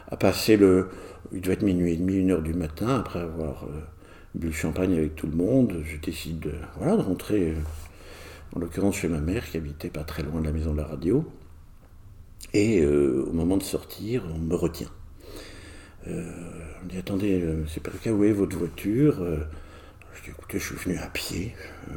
à 0.08 0.16
passer 0.16 0.56
le. 0.56 0.90
Il 1.32 1.40
devait 1.40 1.54
être 1.54 1.62
minuit 1.62 1.94
et 1.94 1.96
demi, 1.96 2.16
une 2.16 2.30
heure 2.30 2.42
du 2.42 2.54
matin, 2.54 3.00
après 3.00 3.18
avoir 3.18 3.64
euh, 3.64 3.80
bu 4.36 4.48
le 4.48 4.52
champagne 4.52 4.92
avec 4.92 5.16
tout 5.16 5.26
le 5.26 5.34
monde, 5.34 5.82
je 5.82 5.96
décide 5.96 6.38
de, 6.38 6.52
voilà, 6.76 6.96
de 6.96 7.02
rentrer, 7.02 7.50
euh, 7.50 7.54
en 8.54 8.60
l'occurrence 8.60 8.96
chez 8.96 9.08
ma 9.08 9.20
mère, 9.20 9.50
qui 9.50 9.56
habitait 9.56 9.90
pas 9.90 10.04
très 10.04 10.22
loin 10.22 10.40
de 10.40 10.46
la 10.46 10.52
maison 10.52 10.72
de 10.72 10.78
la 10.78 10.86
radio. 10.86 11.24
Et 12.52 12.86
au 12.86 13.32
moment 13.32 13.56
de 13.56 13.64
sortir, 13.64 14.22
on 14.32 14.38
me 14.38 14.54
retient. 14.54 14.90
on 16.06 16.10
me 16.12 16.88
dit 16.88 16.98
Attendez, 16.98 17.42
c'est 17.66 17.82
pas 17.82 17.90
le 17.92 17.98
cas, 17.98 18.12
où 18.12 18.22
est 18.22 18.30
votre 18.30 18.56
voiture? 18.56 19.16
Écoutez, 20.28 20.58
je 20.58 20.64
suis 20.64 20.76
venu 20.76 20.98
à 20.98 21.06
pied. 21.06 21.54
Euh, 21.88 21.94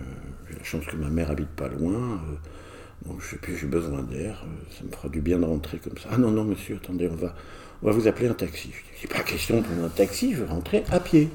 j'ai 0.50 0.58
la 0.58 0.64
chance 0.64 0.86
que 0.86 0.96
ma 0.96 1.10
mère 1.10 1.32
habite 1.32 1.50
pas 1.50 1.68
loin. 1.68 1.94
Euh, 1.94 3.08
donc 3.08 3.22
je 3.22 3.32
sais 3.32 3.38
plus, 3.38 3.58
j'ai 3.58 3.68
besoin 3.68 4.02
d'air. 4.02 4.44
Euh, 4.46 4.76
ça 4.78 4.84
me 4.84 4.92
fera 4.92 5.10
du 5.10 5.22
bien 5.22 5.40
de 5.40 5.46
rentrer 5.46 5.78
comme 5.78 5.98
ça. 5.98 6.10
Ah 6.12 6.18
non, 6.18 6.32
non, 6.32 6.44
monsieur, 6.44 6.78
attendez, 6.78 7.10
on 7.12 7.16
va, 7.16 7.34
on 7.82 7.88
va 7.88 7.92
vous 7.92 8.08
appeler 8.08 8.28
un 8.28 8.34
taxi. 8.34 8.72
Je 8.74 9.02
dis, 9.02 9.08
pas 9.08 9.22
question 9.22 9.58
de 9.58 9.64
prendre 9.64 9.84
un 9.84 9.90
taxi, 9.90 10.34
je 10.34 10.44
vais 10.44 10.50
rentrer 10.50 10.84
à 10.90 11.00
pied. 11.00 11.30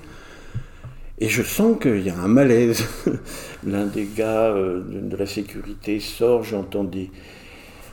Et 1.19 1.29
je 1.29 1.43
sens 1.43 1.79
qu'il 1.81 2.03
y 2.03 2.11
a 2.11 2.19
un 2.19 2.29
malaise. 2.29 2.85
L'un 3.67 3.87
des 3.87 4.07
gars 4.07 4.53
de 4.53 5.17
la 5.17 5.27
sécurité 5.27 6.01
sort, 6.01 6.43
j'entends 6.43 6.85
des, 6.85 7.11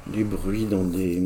des 0.08 0.24
bruits 0.24 0.66
dans 0.66 0.84
des, 0.84 1.22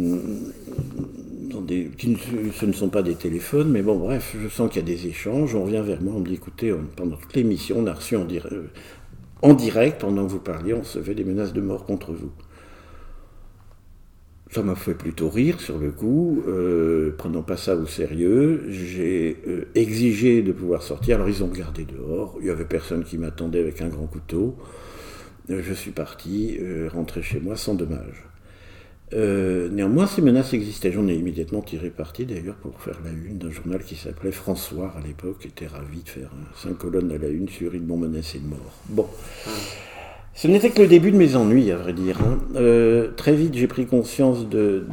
ce 1.54 2.66
ne 2.66 2.72
sont 2.72 2.90
pas 2.90 3.04
des 3.04 3.16
téléphones, 3.16 3.70
mais 3.70 3.82
bon, 3.82 3.98
bref, 3.98 4.36
je 4.42 4.48
sens 4.48 4.70
qu'il 4.70 4.82
y 4.82 4.84
a 4.84 4.88
des 4.88 5.08
échanges. 5.08 5.56
On 5.56 5.66
vient 5.66 5.82
vers 5.82 6.02
moi, 6.02 6.14
on 6.16 6.20
me 6.20 6.26
dit 6.26 6.36
écoutez, 6.36 6.74
pendant 6.96 7.16
toute 7.16 7.34
l'émission, 7.36 7.78
on 7.80 7.86
a 7.88 7.94
reçu 7.94 8.16
en, 8.16 8.28
euh, 8.30 8.68
en, 9.42 9.54
direct, 9.54 10.02
pendant 10.02 10.26
que 10.26 10.32
vous 10.32 10.40
parliez, 10.40 10.74
on 10.74 10.84
se 10.84 11.02
fait 11.02 11.16
des 11.16 11.24
menaces 11.24 11.54
de 11.54 11.62
mort 11.62 11.86
contre 11.86 12.12
vous. 12.12 12.32
Ça 14.52 14.62
m'a 14.62 14.76
fait 14.76 14.94
plutôt 14.94 15.30
rire 15.30 15.60
sur 15.60 15.80
le 15.80 15.92
coup, 15.92 16.44
euh, 16.48 17.16
prenant 17.18 17.42
pas 17.42 17.58
ça 17.58 17.76
au 17.76 17.88
sérieux. 17.88 18.66
J'ai 18.70 19.38
euh, 19.48 19.66
exigé 19.74 20.44
de 20.44 20.52
pouvoir 20.52 20.84
sortir. 20.84 21.16
Alors 21.16 21.30
ils 21.30 21.44
ont 21.44 21.48
gardé 21.48 21.86
dehors. 21.86 22.38
Il 22.40 22.48
y 22.48 22.52
avait 22.52 22.66
personne 22.66 23.04
qui 23.04 23.18
m'attendait 23.18 23.60
avec 23.60 23.82
un 23.82 23.90
grand 23.90 24.06
couteau. 24.06 24.56
je 25.50 25.74
suis 25.74 25.92
parti, 25.92 26.60
rentré 26.94 27.24
chez 27.24 27.40
moi 27.40 27.56
sans 27.56 27.74
dommage. 27.74 28.33
Euh, 29.14 29.70
néanmoins, 29.70 30.08
ces 30.08 30.22
menaces 30.22 30.54
existaient. 30.54 30.92
J'en 30.92 31.08
ai 31.08 31.16
immédiatement 31.16 31.62
tiré 31.62 31.90
parti 31.90 32.26
d'ailleurs 32.26 32.56
pour 32.56 32.80
faire 32.82 33.00
la 33.04 33.12
une 33.12 33.38
d'un 33.38 33.52
journal 33.52 33.84
qui 33.84 33.96
s'appelait 33.96 34.32
François 34.32 34.94
à 34.98 35.06
l'époque, 35.06 35.46
était 35.46 35.68
ravi 35.68 36.02
de 36.02 36.10
faire 36.10 36.32
cinq 36.56 36.78
colonnes 36.78 37.12
à 37.12 37.18
la 37.18 37.28
une 37.28 37.48
sur 37.48 37.76
Ils 37.76 37.84
m'ont 37.84 37.98
menacé 37.98 38.40
de 38.40 38.48
mort. 38.48 38.74
Bon. 38.90 39.08
Ce 40.34 40.48
n'était 40.48 40.72
que 40.72 40.82
le 40.82 40.88
début 40.88 41.12
de 41.12 41.18
mes 41.18 41.36
ennuis, 41.36 41.70
à 41.72 41.78
vrai 41.78 41.94
dire. 41.94 42.20
Hein. 42.22 42.40
Euh, 42.56 43.12
très 43.16 43.36
vite, 43.36 43.54
j'ai 43.54 43.68
pris 43.68 43.86
conscience 43.86 44.50
de, 44.50 44.84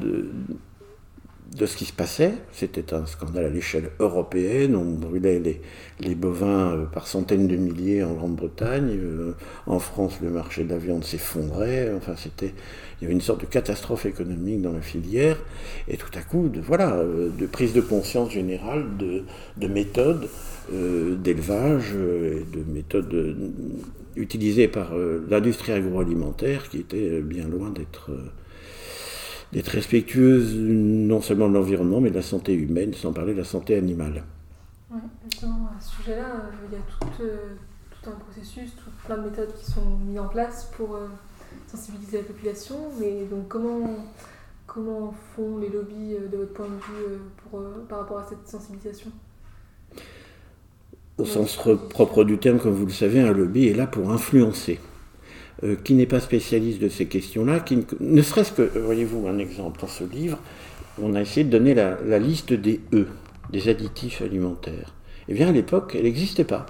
de 1.56 1.66
ce 1.66 1.76
qui 1.76 1.86
se 1.86 1.94
passait. 1.94 2.34
C'était 2.52 2.92
un 2.92 3.06
scandale 3.06 3.46
à 3.46 3.48
l'échelle 3.48 3.90
européenne. 4.00 4.76
On 4.76 4.84
brûlait 4.84 5.38
les, 5.38 5.62
les 6.00 6.14
bovins 6.14 6.72
euh, 6.72 6.84
par 6.84 7.06
centaines 7.06 7.48
de 7.48 7.56
milliers 7.56 8.02
en 8.02 8.12
Grande-Bretagne. 8.12 8.98
En 9.66 9.78
France, 9.78 10.18
le 10.22 10.28
marché 10.28 10.64
de 10.64 10.68
la 10.68 10.78
viande 10.78 11.04
s'effondrait. 11.04 11.90
Enfin, 11.96 12.16
c'était, 12.16 12.54
il 13.00 13.04
y 13.04 13.06
avait 13.06 13.14
une 13.14 13.20
sorte 13.20 13.40
de 13.40 13.46
catastrophe 13.46 14.06
économique 14.06 14.62
dans 14.62 14.72
la 14.72 14.82
filière. 14.82 15.36
Et 15.88 15.96
tout 15.96 16.10
à 16.14 16.20
coup, 16.20 16.48
de, 16.48 16.60
voilà, 16.60 16.94
euh, 16.94 17.30
de 17.30 17.46
prise 17.46 17.72
de 17.72 17.80
conscience 17.80 18.30
générale 18.30 18.84
de, 18.98 19.22
de 19.56 19.66
méthodes 19.66 20.28
d'élevage, 20.72 21.94
de 21.94 22.62
méthodes 22.72 23.36
utilisées 24.14 24.68
par 24.68 24.92
l'industrie 25.28 25.72
agroalimentaire 25.72 26.68
qui 26.68 26.78
était 26.78 27.20
bien 27.22 27.48
loin 27.48 27.70
d'être 27.70 28.12
d'être 29.52 29.68
respectueuse 29.68 30.54
non 30.56 31.20
seulement 31.20 31.48
de 31.48 31.54
l'environnement, 31.54 32.00
mais 32.00 32.10
de 32.10 32.14
la 32.14 32.22
santé 32.22 32.54
humaine, 32.54 32.94
sans 32.94 33.12
parler 33.12 33.32
de 33.32 33.38
la 33.38 33.44
santé 33.44 33.76
animale. 33.76 34.22
Justement, 35.30 35.70
à 35.76 35.80
ce 35.80 35.96
sujet-là, 35.96 36.26
euh, 36.34 36.66
il 36.68 36.74
y 36.74 36.76
a 36.76 36.82
tout, 36.82 37.22
euh, 37.22 37.54
un 38.06 38.16
processus, 38.16 38.74
tout, 38.76 38.90
plein 39.04 39.18
de 39.18 39.28
méthodes 39.28 39.54
qui 39.54 39.70
sont 39.70 39.84
mises 40.06 40.18
en 40.18 40.28
place 40.28 40.70
pour 40.76 40.96
euh, 40.96 41.06
sensibiliser 41.66 42.18
la 42.18 42.24
population. 42.24 42.76
Mais 43.00 43.24
donc, 43.30 43.48
comment, 43.48 43.96
comment 44.66 45.14
font 45.34 45.58
les 45.58 45.68
lobbies, 45.68 46.16
de 46.30 46.36
votre 46.36 46.52
point 46.52 46.66
de 46.66 46.72
vue, 46.72 47.18
pour, 47.50 47.62
par 47.88 48.00
rapport 48.00 48.18
à 48.18 48.26
cette 48.28 48.46
sensibilisation? 48.48 49.10
Au 51.18 51.24
sens 51.24 51.58
propre 51.90 52.24
du 52.24 52.38
terme, 52.38 52.58
comme 52.58 52.72
vous 52.72 52.86
le 52.86 52.92
savez, 52.92 53.20
un 53.20 53.32
lobby 53.32 53.68
est 53.68 53.74
là 53.74 53.86
pour 53.86 54.10
influencer. 54.10 54.80
Euh, 55.62 55.76
qui 55.76 55.92
n'est 55.92 56.06
pas 56.06 56.20
spécialiste 56.20 56.80
de 56.80 56.88
ces 56.88 57.04
questions-là, 57.04 57.60
qui 57.60 57.84
ne, 58.00 58.22
serait-ce 58.22 58.52
que, 58.52 58.78
voyez-vous, 58.78 59.28
un 59.28 59.38
exemple 59.38 59.78
dans 59.82 59.88
ce 59.88 60.04
livre, 60.04 60.38
on 60.98 61.14
a 61.14 61.20
essayé 61.20 61.44
de 61.44 61.50
donner 61.50 61.74
la, 61.74 62.18
liste 62.18 62.54
des 62.54 62.80
E, 62.94 63.06
des 63.50 63.68
additifs 63.68 64.22
alimentaires. 64.22 64.94
Eh 65.28 65.34
bien, 65.34 65.48
à 65.48 65.52
l'époque, 65.52 65.94
elle 65.94 66.04
n'existait 66.04 66.44
pas. 66.44 66.64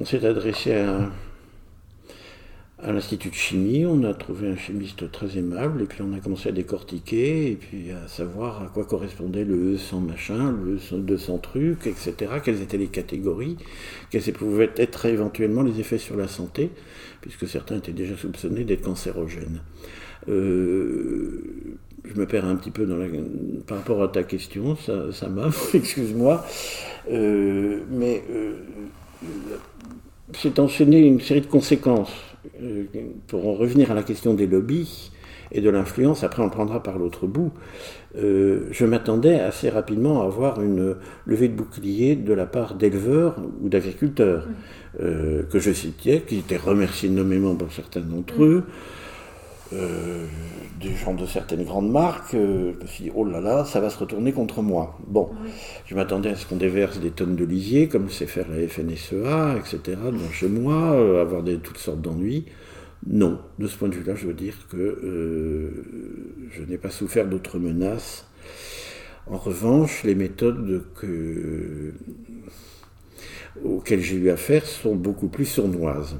On 0.00 0.04
s'est 0.04 0.26
adressé 0.26 0.72
à, 0.74 1.08
à 2.82 2.92
l'Institut 2.92 3.28
de 3.28 3.34
chimie, 3.34 3.84
on 3.84 4.04
a 4.04 4.14
trouvé 4.14 4.48
un 4.48 4.56
chimiste 4.56 5.10
très 5.10 5.38
aimable, 5.38 5.82
et 5.82 5.84
puis 5.84 6.02
on 6.02 6.12
a 6.14 6.20
commencé 6.20 6.48
à 6.48 6.52
décortiquer, 6.52 7.52
et 7.52 7.56
puis 7.56 7.90
à 7.90 8.08
savoir 8.08 8.62
à 8.62 8.66
quoi 8.66 8.84
correspondait 8.84 9.44
le 9.44 9.76
E100 9.76 10.00
machin, 10.00 10.54
le 10.64 10.76
E200 10.76 11.40
truc, 11.40 11.86
etc., 11.86 12.14
quelles 12.42 12.62
étaient 12.62 12.78
les 12.78 12.88
catégories, 12.88 13.56
quels 14.10 14.22
pouvaient 14.32 14.70
être 14.76 15.06
éventuellement 15.06 15.62
les 15.62 15.80
effets 15.80 15.98
sur 15.98 16.16
la 16.16 16.28
santé, 16.28 16.70
puisque 17.20 17.46
certains 17.46 17.76
étaient 17.76 17.92
déjà 17.92 18.16
soupçonnés 18.16 18.64
d'être 18.64 18.82
cancérogènes. 18.82 19.60
Euh, 20.28 21.78
je 22.04 22.18
me 22.18 22.26
perds 22.26 22.46
un 22.46 22.56
petit 22.56 22.70
peu 22.70 22.86
dans 22.86 22.96
la, 22.96 23.06
par 23.66 23.78
rapport 23.78 24.02
à 24.02 24.08
ta 24.08 24.22
question, 24.22 24.76
ça, 24.76 25.12
ça 25.12 25.28
m'a, 25.28 25.50
excuse-moi, 25.74 26.44
euh, 27.10 27.80
mais 27.90 28.22
euh, 28.30 28.54
c'est 30.34 30.58
enchaîné 30.58 30.98
une 30.98 31.20
série 31.20 31.40
de 31.40 31.46
conséquences. 31.46 32.12
Euh, 32.62 32.84
pour 33.26 33.46
en 33.46 33.54
revenir 33.54 33.90
à 33.90 33.94
la 33.94 34.02
question 34.02 34.32
des 34.32 34.46
lobbies 34.46 35.10
et 35.52 35.60
de 35.60 35.68
l'influence, 35.68 36.24
après 36.24 36.42
on 36.42 36.48
prendra 36.48 36.82
par 36.82 36.98
l'autre 36.98 37.26
bout, 37.26 37.52
euh, 38.16 38.66
je 38.70 38.86
m'attendais 38.86 39.40
assez 39.40 39.68
rapidement 39.68 40.22
à 40.22 40.24
avoir 40.24 40.62
une 40.62 40.96
levée 41.26 41.48
de 41.48 41.54
bouclier 41.54 42.16
de 42.16 42.32
la 42.32 42.46
part 42.46 42.74
d'éleveurs 42.74 43.36
ou 43.62 43.68
d'agriculteurs 43.68 44.48
euh, 45.00 45.42
que 45.44 45.58
je 45.58 45.72
citais, 45.72 46.22
qui 46.26 46.38
étaient 46.38 46.56
remerciés 46.56 47.10
nommément 47.10 47.54
par 47.54 47.70
certains 47.72 48.00
d'entre 48.00 48.42
eux. 48.42 48.64
Euh, 49.72 50.26
des 50.80 50.94
gens 50.94 51.14
de 51.14 51.26
certaines 51.26 51.64
grandes 51.64 51.90
marques, 51.90 52.34
euh, 52.34 52.72
je 52.74 52.82
me 52.82 52.86
suis 52.86 53.04
dit, 53.04 53.10
oh 53.14 53.24
là 53.24 53.40
là, 53.40 53.64
ça 53.64 53.80
va 53.80 53.90
se 53.90 53.98
retourner 53.98 54.32
contre 54.32 54.62
moi. 54.62 54.98
Bon, 55.06 55.28
je 55.86 55.94
m'attendais 55.94 56.30
à 56.30 56.36
ce 56.36 56.46
qu'on 56.46 56.56
déverse 56.56 56.98
des 56.98 57.10
tonnes 57.10 57.36
de 57.36 57.44
lisier, 57.44 57.86
comme 57.88 58.08
sait 58.08 58.26
faire 58.26 58.46
la 58.48 58.66
FNSEA, 58.66 59.56
etc., 59.58 59.98
dans 60.10 60.32
chez 60.32 60.48
moi, 60.48 60.92
euh, 60.94 61.20
avoir 61.20 61.42
des, 61.42 61.58
toutes 61.58 61.78
sortes 61.78 62.00
d'ennuis. 62.00 62.46
Non, 63.06 63.38
de 63.58 63.66
ce 63.66 63.76
point 63.76 63.88
de 63.88 63.94
vue-là, 63.94 64.14
je 64.14 64.26
veux 64.26 64.34
dire 64.34 64.54
que 64.68 65.72
je 66.50 66.62
n'ai 66.64 66.76
pas 66.76 66.90
souffert 66.90 67.26
d'autres 67.26 67.58
menaces. 67.58 68.26
En 69.26 69.38
revanche, 69.38 70.02
les 70.04 70.14
méthodes 70.14 70.84
que, 70.94 71.94
auxquelles 73.64 74.00
j'ai 74.00 74.16
eu 74.16 74.30
affaire 74.30 74.66
sont 74.66 74.94
beaucoup 74.94 75.28
plus 75.28 75.46
sournoises. 75.46 76.16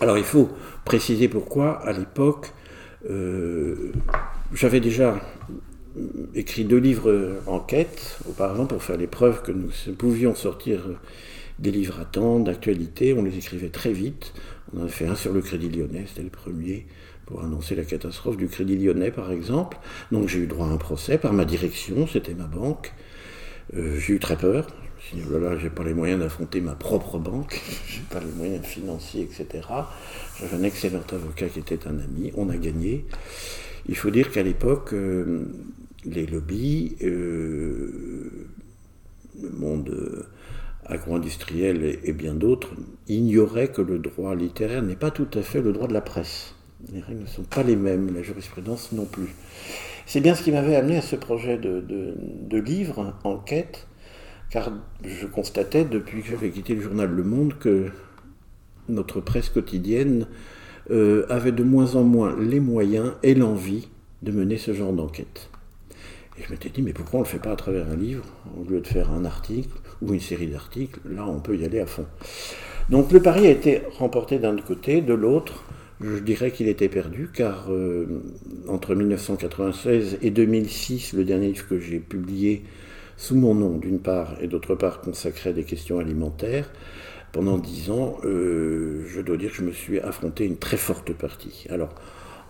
Alors 0.00 0.18
il 0.18 0.24
faut 0.24 0.50
préciser 0.84 1.28
pourquoi, 1.28 1.80
à 1.86 1.92
l'époque, 1.92 2.52
euh, 3.08 3.92
j'avais 4.52 4.80
déjà 4.80 5.20
écrit 6.34 6.64
deux 6.64 6.78
livres 6.78 7.40
enquête 7.46 8.18
auparavant 8.28 8.66
pour 8.66 8.82
faire 8.82 8.96
les 8.96 9.06
preuves 9.06 9.42
que 9.42 9.52
nous 9.52 9.70
pouvions 9.96 10.34
sortir 10.34 10.80
des 11.58 11.70
livres 11.70 12.00
à 12.00 12.04
temps, 12.04 12.40
d'actualité. 12.40 13.14
On 13.14 13.22
les 13.22 13.36
écrivait 13.36 13.68
très 13.68 13.92
vite. 13.92 14.32
On 14.74 14.82
en 14.82 14.86
a 14.86 14.88
fait 14.88 15.06
un 15.06 15.14
sur 15.14 15.32
le 15.32 15.40
Crédit 15.40 15.68
Lyonnais, 15.68 16.04
c'était 16.08 16.22
le 16.22 16.30
premier, 16.30 16.86
pour 17.26 17.42
annoncer 17.42 17.74
la 17.74 17.84
catastrophe 17.84 18.36
du 18.36 18.48
Crédit 18.48 18.76
Lyonnais, 18.76 19.10
par 19.10 19.30
exemple. 19.30 19.78
Donc 20.10 20.28
j'ai 20.28 20.40
eu 20.40 20.46
droit 20.46 20.66
à 20.66 20.70
un 20.70 20.76
procès 20.76 21.18
par 21.18 21.32
ma 21.32 21.44
direction, 21.44 22.06
c'était 22.06 22.34
ma 22.34 22.46
banque. 22.46 22.92
Euh, 23.76 23.98
j'ai 23.98 24.14
eu 24.14 24.18
très 24.18 24.36
peur. 24.36 24.66
Je 25.10 25.16
dit, 25.16 25.22
oh 25.28 25.38
là 25.38 25.50
là, 25.50 25.58
j'ai 25.58 25.70
pas 25.70 25.84
les 25.84 25.94
moyens 25.94 26.20
d'affronter 26.20 26.60
ma 26.60 26.74
propre 26.74 27.18
banque, 27.18 27.60
j'ai 27.88 28.02
pas 28.10 28.20
les 28.20 28.32
moyens 28.32 28.64
financiers, 28.64 29.22
etc. 29.22 29.68
J'avais 30.40 30.56
un 30.56 30.62
excellent 30.62 31.02
avocat 31.12 31.48
qui 31.48 31.58
était 31.58 31.86
un 31.86 31.98
ami, 31.98 32.32
on 32.36 32.48
a 32.48 32.56
gagné. 32.56 33.04
Il 33.88 33.96
faut 33.96 34.10
dire 34.10 34.30
qu'à 34.30 34.42
l'époque, 34.42 34.94
euh, 34.94 35.44
les 36.04 36.26
lobbies, 36.26 36.96
euh, 37.02 38.48
le 39.42 39.50
monde 39.50 39.90
euh, 39.90 40.26
agro-industriel 40.86 41.98
et, 42.02 42.12
bien 42.12 42.34
d'autres 42.34 42.70
ignoraient 43.08 43.68
que 43.68 43.82
le 43.82 43.98
droit 43.98 44.34
littéraire 44.34 44.82
n'est 44.82 44.96
pas 44.96 45.10
tout 45.10 45.28
à 45.34 45.42
fait 45.42 45.60
le 45.60 45.72
droit 45.72 45.88
de 45.88 45.94
la 45.94 46.00
presse. 46.00 46.54
Les 46.92 47.00
règles 47.00 47.22
ne 47.22 47.26
sont 47.26 47.44
pas 47.44 47.62
les 47.62 47.76
mêmes, 47.76 48.14
la 48.14 48.22
jurisprudence 48.22 48.92
non 48.92 49.06
plus. 49.06 49.34
C'est 50.06 50.20
bien 50.20 50.34
ce 50.34 50.42
qui 50.42 50.52
m'avait 50.52 50.76
amené 50.76 50.98
à 50.98 51.02
ce 51.02 51.16
projet 51.16 51.56
de, 51.56 51.80
de, 51.80 52.58
livre, 52.58 53.14
enquête, 53.24 53.86
car 54.54 54.70
je 55.04 55.26
constatais 55.26 55.84
depuis 55.84 56.22
que 56.22 56.28
j'avais 56.28 56.50
quitté 56.50 56.76
le 56.76 56.80
journal 56.80 57.10
Le 57.10 57.24
Monde 57.24 57.54
que 57.58 57.86
notre 58.88 59.20
presse 59.20 59.48
quotidienne 59.48 60.28
euh, 60.92 61.26
avait 61.28 61.50
de 61.50 61.64
moins 61.64 61.96
en 61.96 62.04
moins 62.04 62.36
les 62.38 62.60
moyens 62.60 63.14
et 63.24 63.34
l'envie 63.34 63.88
de 64.22 64.30
mener 64.30 64.56
ce 64.56 64.72
genre 64.72 64.92
d'enquête. 64.92 65.50
Et 66.38 66.44
je 66.46 66.52
m'étais 66.52 66.68
dit, 66.68 66.82
mais 66.82 66.92
pourquoi 66.92 67.18
on 67.18 67.22
ne 67.22 67.26
le 67.26 67.32
fait 67.32 67.40
pas 67.40 67.50
à 67.50 67.56
travers 67.56 67.90
un 67.90 67.96
livre, 67.96 68.24
au 68.56 68.70
lieu 68.70 68.80
de 68.80 68.86
faire 68.86 69.10
un 69.10 69.24
article 69.24 69.76
ou 70.00 70.14
une 70.14 70.20
série 70.20 70.46
d'articles 70.46 71.00
Là, 71.10 71.26
on 71.26 71.40
peut 71.40 71.56
y 71.56 71.64
aller 71.64 71.80
à 71.80 71.86
fond. 71.86 72.06
Donc 72.90 73.10
le 73.10 73.20
pari 73.20 73.48
a 73.48 73.50
été 73.50 73.82
remporté 73.98 74.38
d'un 74.38 74.54
côté, 74.58 75.00
de 75.00 75.14
l'autre, 75.14 75.64
je 76.00 76.18
dirais 76.20 76.52
qu'il 76.52 76.68
était 76.68 76.88
perdu, 76.88 77.28
car 77.34 77.72
euh, 77.72 78.22
entre 78.68 78.94
1996 78.94 80.18
et 80.22 80.30
2006, 80.30 81.14
le 81.14 81.24
dernier 81.24 81.48
livre 81.48 81.66
que 81.66 81.80
j'ai 81.80 81.98
publié 81.98 82.62
sous 83.16 83.36
mon 83.36 83.54
nom, 83.54 83.76
d'une 83.78 84.00
part, 84.00 84.36
et 84.40 84.48
d'autre 84.48 84.74
part 84.74 85.00
consacré 85.00 85.50
à 85.50 85.52
des 85.52 85.64
questions 85.64 85.98
alimentaires, 85.98 86.68
pendant 87.34 87.58
dix 87.58 87.90
ans, 87.90 88.18
euh, 88.24 89.04
je 89.08 89.20
dois 89.20 89.36
dire 89.36 89.50
que 89.50 89.56
je 89.56 89.62
me 89.62 89.72
suis 89.72 89.98
affronté 89.98 90.44
une 90.44 90.56
très 90.56 90.76
forte 90.76 91.12
partie. 91.12 91.66
Alors, 91.68 91.92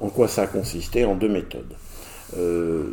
en 0.00 0.10
quoi 0.10 0.28
ça 0.28 0.42
a 0.42 0.46
consisté? 0.46 1.06
En 1.06 1.16
deux 1.16 1.28
méthodes. 1.28 1.74
Euh, 2.36 2.92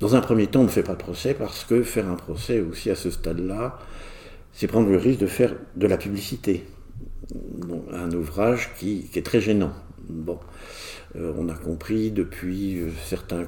dans 0.00 0.16
un 0.16 0.20
premier 0.20 0.46
temps, 0.48 0.60
on 0.60 0.64
ne 0.64 0.68
fait 0.68 0.82
pas 0.82 0.92
de 0.92 0.98
procès 0.98 1.32
parce 1.32 1.64
que 1.64 1.82
faire 1.82 2.08
un 2.08 2.16
procès 2.16 2.60
aussi 2.60 2.90
à 2.90 2.94
ce 2.94 3.10
stade-là, 3.10 3.78
c'est 4.52 4.66
prendre 4.66 4.90
le 4.90 4.98
risque 4.98 5.20
de 5.20 5.26
faire 5.26 5.54
de 5.76 5.86
la 5.86 5.96
publicité. 5.96 6.66
un 7.92 8.12
ouvrage 8.12 8.74
qui, 8.78 9.08
est 9.14 9.24
très 9.24 9.40
gênant. 9.40 9.72
Euh, 11.16 11.32
on 11.38 11.48
a 11.48 11.54
compris 11.54 12.10
depuis 12.10 12.82
certains 13.06 13.44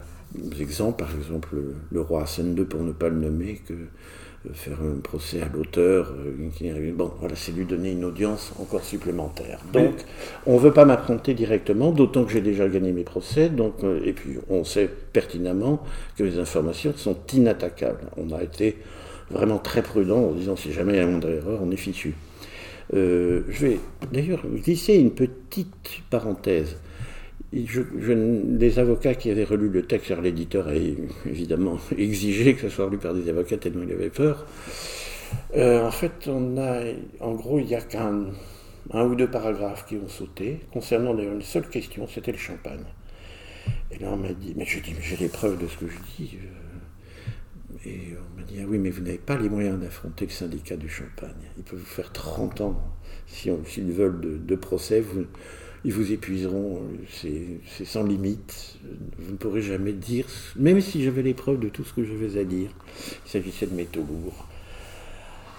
exemples, 0.60 1.04
par 1.04 1.14
exemple 1.16 1.56
le, 1.90 2.00
roi 2.00 2.22
Hassan 2.22 2.56
II 2.56 2.64
pour 2.64 2.82
ne 2.82 2.92
pas 2.92 3.08
le 3.08 3.16
nommer, 3.16 3.60
que 3.66 3.74
faire 4.52 4.78
un 4.80 5.00
procès 5.00 5.42
à 5.42 5.48
l'auteur, 5.52 6.12
euh, 6.18 6.92
bon, 6.92 7.10
voilà, 7.18 7.34
c'est 7.34 7.52
lui 7.52 7.64
donner 7.64 7.92
une 7.92 8.04
audience 8.04 8.52
encore 8.60 8.84
supplémentaire. 8.84 9.60
Donc, 9.72 9.94
on 10.46 10.54
ne 10.54 10.60
veut 10.60 10.72
pas 10.72 10.84
m'affronter 10.84 11.34
directement, 11.34 11.90
d'autant 11.90 12.24
que 12.24 12.32
j'ai 12.32 12.40
déjà 12.40 12.68
gagné 12.68 12.92
mes 12.92 13.02
procès, 13.02 13.48
donc, 13.48 13.82
euh, 13.82 14.00
et 14.04 14.12
puis 14.12 14.38
on 14.48 14.64
sait 14.64 14.88
pertinemment 15.12 15.82
que 16.16 16.24
les 16.24 16.38
informations 16.38 16.92
sont 16.96 17.16
inattaquables. 17.32 18.04
On 18.16 18.32
a 18.32 18.42
été 18.42 18.76
vraiment 19.30 19.58
très 19.58 19.82
prudent 19.82 20.18
en 20.18 20.32
disant 20.32 20.56
si 20.56 20.72
jamais 20.72 20.94
il 20.94 20.96
y 20.96 21.00
a 21.00 21.04
un 21.04 21.10
moindre 21.10 21.30
erreur, 21.30 21.60
on 21.62 21.70
est 21.70 21.76
fichu. 21.76 22.14
Euh, 22.94 23.42
je 23.48 23.66
vais 23.66 23.80
d'ailleurs 24.12 24.46
glisser 24.46 24.94
une 24.94 25.10
petite 25.10 26.02
parenthèse 26.08 26.76
les 27.56 28.78
avocats 28.78 29.14
qui 29.14 29.30
avaient 29.30 29.44
relu 29.44 29.68
le 29.68 29.82
texte, 29.82 30.08
car 30.08 30.20
l'éditeur 30.20 30.68
a 30.68 30.74
évidemment 30.74 31.78
exigé 31.98 32.54
que 32.54 32.62
ce 32.62 32.68
soit 32.68 32.90
lu 32.90 32.98
par 32.98 33.14
des 33.14 33.28
avocats 33.28 33.56
tellement 33.56 33.84
il 33.86 33.92
avait 33.92 34.10
peur. 34.10 34.46
Euh, 35.56 35.84
en 35.84 35.90
fait, 35.90 36.28
on 36.28 36.56
en 37.20 37.34
gros, 37.34 37.58
il 37.58 37.66
n'y 37.66 37.74
a 37.74 37.80
qu'un 37.80 38.26
un 38.92 39.04
ou 39.04 39.14
deux 39.16 39.28
paragraphes 39.28 39.86
qui 39.86 39.96
ont 39.96 40.08
sauté, 40.08 40.60
concernant 40.72 41.14
d'ailleurs 41.14 41.34
une 41.34 41.42
seule 41.42 41.68
question, 41.68 42.06
c'était 42.06 42.32
le 42.32 42.38
champagne. 42.38 42.84
Et 43.90 43.98
là, 43.98 44.10
on 44.12 44.16
m'a 44.16 44.32
dit, 44.32 44.54
mais 44.56 44.64
je 44.64 44.78
dis, 44.78 44.94
j'ai 45.00 45.16
les 45.16 45.28
preuves 45.28 45.58
de 45.58 45.66
ce 45.66 45.76
que 45.76 45.86
je 45.88 45.96
dis. 46.16 46.38
Euh. 47.84 47.88
et 47.88 48.00
on 48.14 48.38
m'a 48.38 48.46
dit, 48.46 48.58
ah 48.60 48.64
oui, 48.68 48.78
mais 48.78 48.90
vous 48.90 49.02
n'avez 49.02 49.18
pas 49.18 49.36
les 49.36 49.48
moyens 49.48 49.80
d'affronter 49.80 50.26
le 50.26 50.30
syndicat 50.30 50.76
du 50.76 50.88
champagne. 50.88 51.34
Il 51.56 51.64
peut 51.64 51.76
vous 51.76 51.84
faire 51.84 52.12
30 52.12 52.60
ans, 52.60 52.80
s'ils 53.26 53.92
veulent, 53.92 54.20
de, 54.20 54.36
de 54.36 54.54
procès. 54.54 55.00
Vous, 55.00 55.24
ils 55.84 55.92
vous 55.92 56.12
épuiseront, 56.12 56.82
c'est 57.10 57.84
sans 57.84 58.02
limite. 58.02 58.78
Vous 59.18 59.32
ne 59.32 59.36
pourrez 59.36 59.62
jamais 59.62 59.92
dire, 59.92 60.24
même 60.56 60.80
si 60.80 61.04
j'avais 61.04 61.22
les 61.22 61.34
preuves 61.34 61.58
de 61.58 61.68
tout 61.68 61.84
ce 61.84 61.92
que 61.92 62.04
je 62.04 62.12
vais 62.12 62.40
à 62.40 62.44
dire, 62.44 62.70
il 63.24 63.30
s'agissait 63.30 63.66
de 63.66 63.74
métaux 63.74 64.04
lourds. 64.08 64.46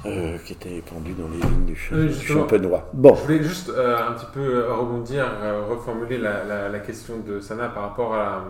Euh, 0.05 0.37
qui 0.45 0.53
étaient 0.53 0.81
pendus 0.87 1.13
dans 1.13 1.27
les 1.27 1.37
lignes 1.39 1.65
du, 1.65 1.75
champenois. 2.13 2.87
Bon. 2.93 3.15
Je 3.15 3.23
voulais 3.23 3.43
juste 3.43 3.69
euh, 3.69 3.97
un 3.97 4.11
petit 4.11 4.27
peu 4.31 4.39
euh, 4.39 4.73
rebondir, 4.73 5.25
reformuler 5.67 6.19
la, 6.19 6.79
question 6.79 7.15
de 7.27 7.39
Sana 7.39 7.67
par 7.69 7.83
rapport 7.83 8.13
à, 8.13 8.45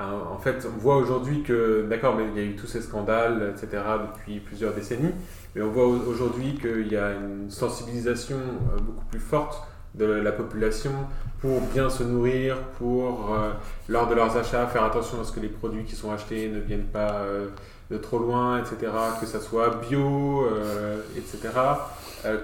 En 0.00 0.38
fait, 0.38 0.66
on 0.66 0.78
voit 0.78 0.96
aujourd'hui 0.96 1.42
que, 1.42 1.86
d'accord, 1.88 2.16
mais 2.16 2.24
il 2.34 2.42
y 2.42 2.44
a 2.44 2.48
eu 2.48 2.56
tous 2.56 2.66
ces 2.66 2.80
scandales, 2.80 3.54
etc., 3.54 3.82
depuis 4.08 4.40
plusieurs 4.40 4.72
décennies, 4.72 5.12
mais 5.54 5.60
on 5.60 5.70
voit 5.70 5.86
aujourd'hui 5.86 6.54
qu'il 6.54 6.90
y 6.90 6.96
a 6.96 7.12
une 7.12 7.50
sensibilisation 7.50 8.38
beaucoup 8.80 9.04
plus 9.10 9.20
forte 9.20 9.62
de 9.94 10.04
la 10.04 10.32
population 10.32 10.92
pour 11.40 11.60
bien 11.60 11.90
se 11.90 12.02
nourrir, 12.04 12.56
pour, 12.78 13.34
euh, 13.34 13.52
lors 13.88 14.08
de 14.08 14.14
leurs 14.14 14.36
achats, 14.36 14.68
faire 14.68 14.84
attention 14.84 15.20
à 15.20 15.24
ce 15.24 15.32
que 15.32 15.40
les 15.40 15.48
produits 15.48 15.82
qui 15.84 15.96
sont 15.96 16.12
achetés 16.12 16.48
ne 16.48 16.60
viennent 16.60 16.86
pas 16.86 17.14
euh, 17.14 17.48
de 17.90 17.98
trop 17.98 18.20
loin, 18.20 18.60
etc., 18.60 18.92
que 19.20 19.26
ça 19.26 19.40
soit 19.40 19.80
bio, 19.88 20.46
euh, 20.46 21.00
etc. 21.16 21.48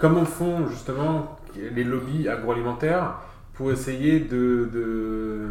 comment 0.00 0.24
font 0.24 0.66
justement 0.68 1.38
les 1.56 1.84
lobbies 1.84 2.28
agroalimentaires 2.28 3.14
pour 3.54 3.70
essayer 3.72 4.20
de, 4.20 4.68
de, 4.72 5.48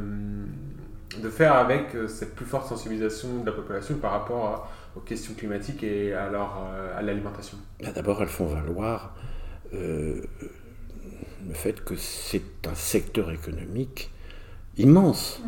faire 1.30 1.56
avec 1.56 1.98
cette 2.08 2.36
plus 2.36 2.46
forte 2.46 2.68
sensibilisation 2.68 3.42
de 3.42 3.46
la 3.46 3.52
population 3.52 3.96
par 3.96 4.12
rapport 4.12 4.70
aux 4.96 5.00
questions 5.00 5.34
climatiques 5.34 5.84
et 5.84 6.14
à, 6.14 6.30
à 6.96 7.02
l'alimentation 7.02 7.58
D'abord, 7.96 8.22
elles 8.22 8.30
font 8.30 8.46
valoir 8.46 9.16
le 11.48 11.54
fait 11.54 11.84
que 11.84 11.96
c'est 11.96 12.68
un 12.68 12.76
secteur 12.76 13.32
économique 13.32 14.12
immense 14.78 15.42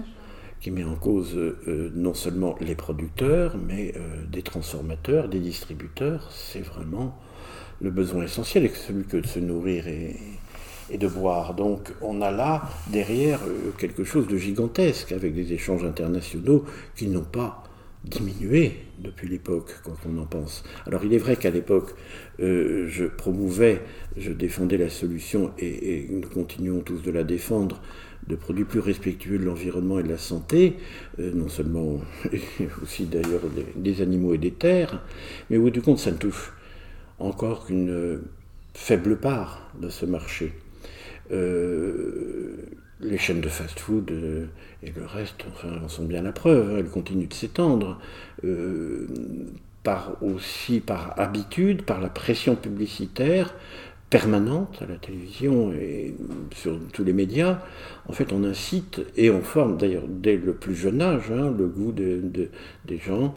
qui 0.61 0.71
met 0.71 0.83
en 0.83 0.95
cause 0.95 1.35
euh, 1.35 1.91
non 1.93 2.13
seulement 2.13 2.55
les 2.59 2.75
producteurs, 2.75 3.55
mais 3.57 3.93
euh, 3.95 4.25
des 4.29 4.41
transformateurs, 4.41 5.29
des 5.29 5.39
distributeurs. 5.39 6.29
C'est 6.31 6.61
vraiment 6.61 7.17
le 7.81 7.91
besoin 7.91 8.23
essentiel, 8.23 8.69
celui 8.71 9.05
que 9.05 9.17
de 9.17 9.27
se 9.27 9.39
nourrir 9.39 9.87
et, 9.87 10.17
de 10.97 11.07
boire. 11.07 11.53
Donc 11.53 11.93
on 12.01 12.21
a 12.21 12.31
là 12.31 12.63
derrière 12.87 13.39
euh, 13.47 13.71
quelque 13.77 14.03
chose 14.03 14.27
de 14.27 14.37
gigantesque, 14.37 15.11
avec 15.11 15.33
des 15.33 15.53
échanges 15.53 15.85
internationaux 15.85 16.65
qui 16.95 17.07
n'ont 17.07 17.21
pas 17.21 17.63
diminué 18.03 18.77
depuis 18.99 19.27
l'époque, 19.27 19.75
quand 19.83 19.95
on 20.07 20.17
en 20.17 20.25
pense. 20.25 20.63
Alors 20.85 21.03
il 21.03 21.13
est 21.13 21.17
vrai 21.17 21.35
qu'à 21.35 21.49
l'époque, 21.49 21.95
euh, 22.39 22.87
je 22.87 23.05
promouvais, 23.05 23.81
je 24.17 24.31
défendais 24.31 24.77
la 24.77 24.89
solution, 24.89 25.51
et, 25.59 26.07
nous 26.09 26.27
continuons 26.27 26.81
tous 26.81 27.01
de 27.01 27.11
la 27.11 27.23
défendre, 27.23 27.81
de 28.27 28.35
produits 28.35 28.65
plus 28.65 28.79
respectueux 28.79 29.37
de 29.37 29.43
l'environnement 29.43 29.99
et 29.99 30.03
de 30.03 30.09
la 30.09 30.17
santé, 30.17 30.75
euh, 31.19 31.31
non 31.33 31.49
seulement, 31.49 31.99
aussi 32.83 33.05
d'ailleurs 33.05 33.41
des, 33.75 34.01
animaux 34.01 34.33
et 34.33 34.37
des 34.37 34.51
terres, 34.51 35.01
mais 35.49 35.57
au 35.57 35.63
bout 35.63 35.69
du 35.71 35.81
compte, 35.81 35.99
ça 35.99 36.11
ne 36.11 36.17
touche 36.17 36.53
encore 37.19 37.65
qu'une 37.65 38.21
faible 38.73 39.17
part 39.17 39.71
de 39.81 39.89
ce 39.89 40.05
marché. 40.05 40.53
Euh, 41.31 42.55
les 43.01 43.17
chaînes 43.17 43.41
de 43.41 43.49
fast-food 43.49 44.11
euh, 44.11 44.45
et 44.83 44.91
le 44.91 45.05
reste 45.05 45.45
enfin, 45.51 45.81
en 45.83 45.87
sont 45.87 46.05
bien 46.05 46.21
la 46.21 46.31
preuve. 46.31 46.71
Hein. 46.71 46.77
elles 46.79 46.89
continuent 46.89 47.27
de 47.27 47.33
s'étendre. 47.33 47.99
Euh, 48.43 49.07
par 49.83 50.21
aussi 50.21 50.81
par 50.81 51.17
habitude, 51.19 51.83
par 51.83 52.01
la 52.01 52.09
pression 52.09 52.55
publicitaire, 52.55 53.53
permanente 54.09 54.79
à 54.81 54.87
la 54.87 54.95
télévision 54.95 55.71
et 55.71 56.15
sur 56.55 56.79
tous 56.93 57.03
les 57.03 57.13
médias, 57.13 57.59
en 58.07 58.11
fait, 58.11 58.33
on 58.33 58.43
incite 58.43 59.01
et 59.15 59.29
on 59.29 59.41
forme, 59.41 59.77
d'ailleurs, 59.77 60.05
dès 60.07 60.35
le 60.35 60.53
plus 60.53 60.73
jeune 60.73 60.99
âge, 60.99 61.31
hein, 61.31 61.53
le 61.55 61.67
goût 61.67 61.91
de, 61.91 62.49
des 62.85 62.97
gens, 62.97 63.35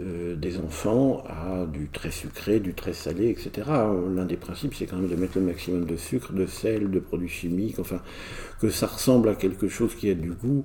euh, 0.00 0.34
des 0.34 0.58
enfants, 0.58 1.22
à 1.28 1.66
du 1.66 1.88
très 1.88 2.10
sucré, 2.10 2.58
du 2.58 2.74
très 2.74 2.94
salé, 2.94 3.28
etc. 3.28 3.68
L'un 4.14 4.24
des 4.24 4.36
principes, 4.36 4.74
c'est 4.74 4.86
quand 4.86 4.96
même 4.96 5.08
de 5.08 5.14
mettre 5.14 5.38
le 5.38 5.44
maximum 5.44 5.84
de 5.84 5.96
sucre, 5.96 6.32
de 6.32 6.46
sel, 6.46 6.90
de 6.90 6.98
produits 6.98 7.28
chimiques, 7.28 7.78
enfin, 7.78 8.00
que 8.60 8.70
ça 8.70 8.88
ressemble 8.88 9.28
à 9.28 9.34
quelque 9.34 9.68
chose 9.68 9.94
qui 9.94 10.10
a 10.10 10.14
du 10.14 10.32
goût, 10.32 10.64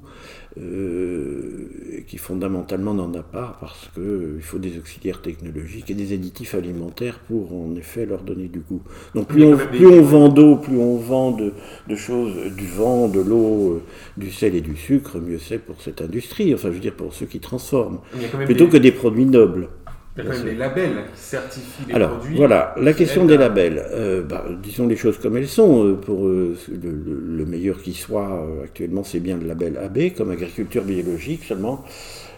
euh, 0.59 2.03
qui 2.07 2.17
fondamentalement 2.17 2.93
n'en 2.93 3.13
a 3.13 3.23
pas, 3.23 3.57
parce 3.59 3.89
qu'il 3.93 4.03
euh, 4.03 4.39
faut 4.41 4.59
des 4.59 4.77
auxiliaires 4.77 5.21
technologiques 5.21 5.89
et 5.89 5.93
des 5.93 6.13
additifs 6.13 6.53
alimentaires 6.53 7.19
pour, 7.27 7.53
en 7.53 7.75
effet, 7.75 8.05
leur 8.05 8.21
donner 8.21 8.47
du 8.47 8.59
goût. 8.59 8.81
Donc, 9.15 9.27
plus 9.27 9.43
on, 9.43 9.57
plus 9.57 9.87
on 9.87 10.01
vend 10.01 10.29
d'eau, 10.29 10.57
plus 10.57 10.77
on 10.77 10.97
vend 10.97 11.31
de, 11.31 11.53
de 11.87 11.95
choses, 11.95 12.33
du 12.55 12.67
vent, 12.67 13.07
de 13.07 13.19
l'eau, 13.19 13.73
euh, 13.73 13.81
du 14.17 14.31
sel 14.31 14.55
et 14.55 14.61
du 14.61 14.75
sucre, 14.75 15.19
mieux 15.19 15.39
c'est 15.39 15.59
pour 15.59 15.81
cette 15.81 16.01
industrie, 16.01 16.53
enfin 16.53 16.69
je 16.69 16.75
veux 16.75 16.79
dire 16.79 16.95
pour 16.95 17.13
ceux 17.13 17.25
qui 17.25 17.39
transforment, 17.39 17.99
plutôt 18.45 18.67
que 18.67 18.77
des 18.77 18.91
produits 18.91 19.25
nobles. 19.25 19.69
Il 20.15 20.23
y 20.23 20.27
a 20.27 20.29
quand 20.29 20.37
même 20.37 20.45
des 20.45 20.55
labels 20.55 21.05
qui 21.13 21.21
certifient 21.21 21.85
les 21.87 21.93
Alors, 21.95 22.17
produits. 22.17 22.37
Voilà, 22.37 22.75
la 22.77 22.93
question 22.93 23.25
des 23.25 23.37
labels. 23.37 23.83
Euh, 23.91 24.21
bah, 24.21 24.45
disons 24.61 24.87
les 24.87 24.95
choses 24.95 25.17
comme 25.17 25.37
elles 25.37 25.47
sont. 25.47 25.85
Euh, 25.85 25.93
pour 25.95 26.27
le, 26.27 27.45
meilleur 27.45 27.81
qui 27.81 27.93
soit, 27.93 28.47
actuellement, 28.63 29.03
c'est 29.03 29.19
bien 29.19 29.37
le 29.37 29.47
label 29.47 29.77
AB, 29.77 30.13
comme 30.15 30.31
agriculture 30.31 30.83
biologique, 30.83 31.43
seulement 31.43 31.83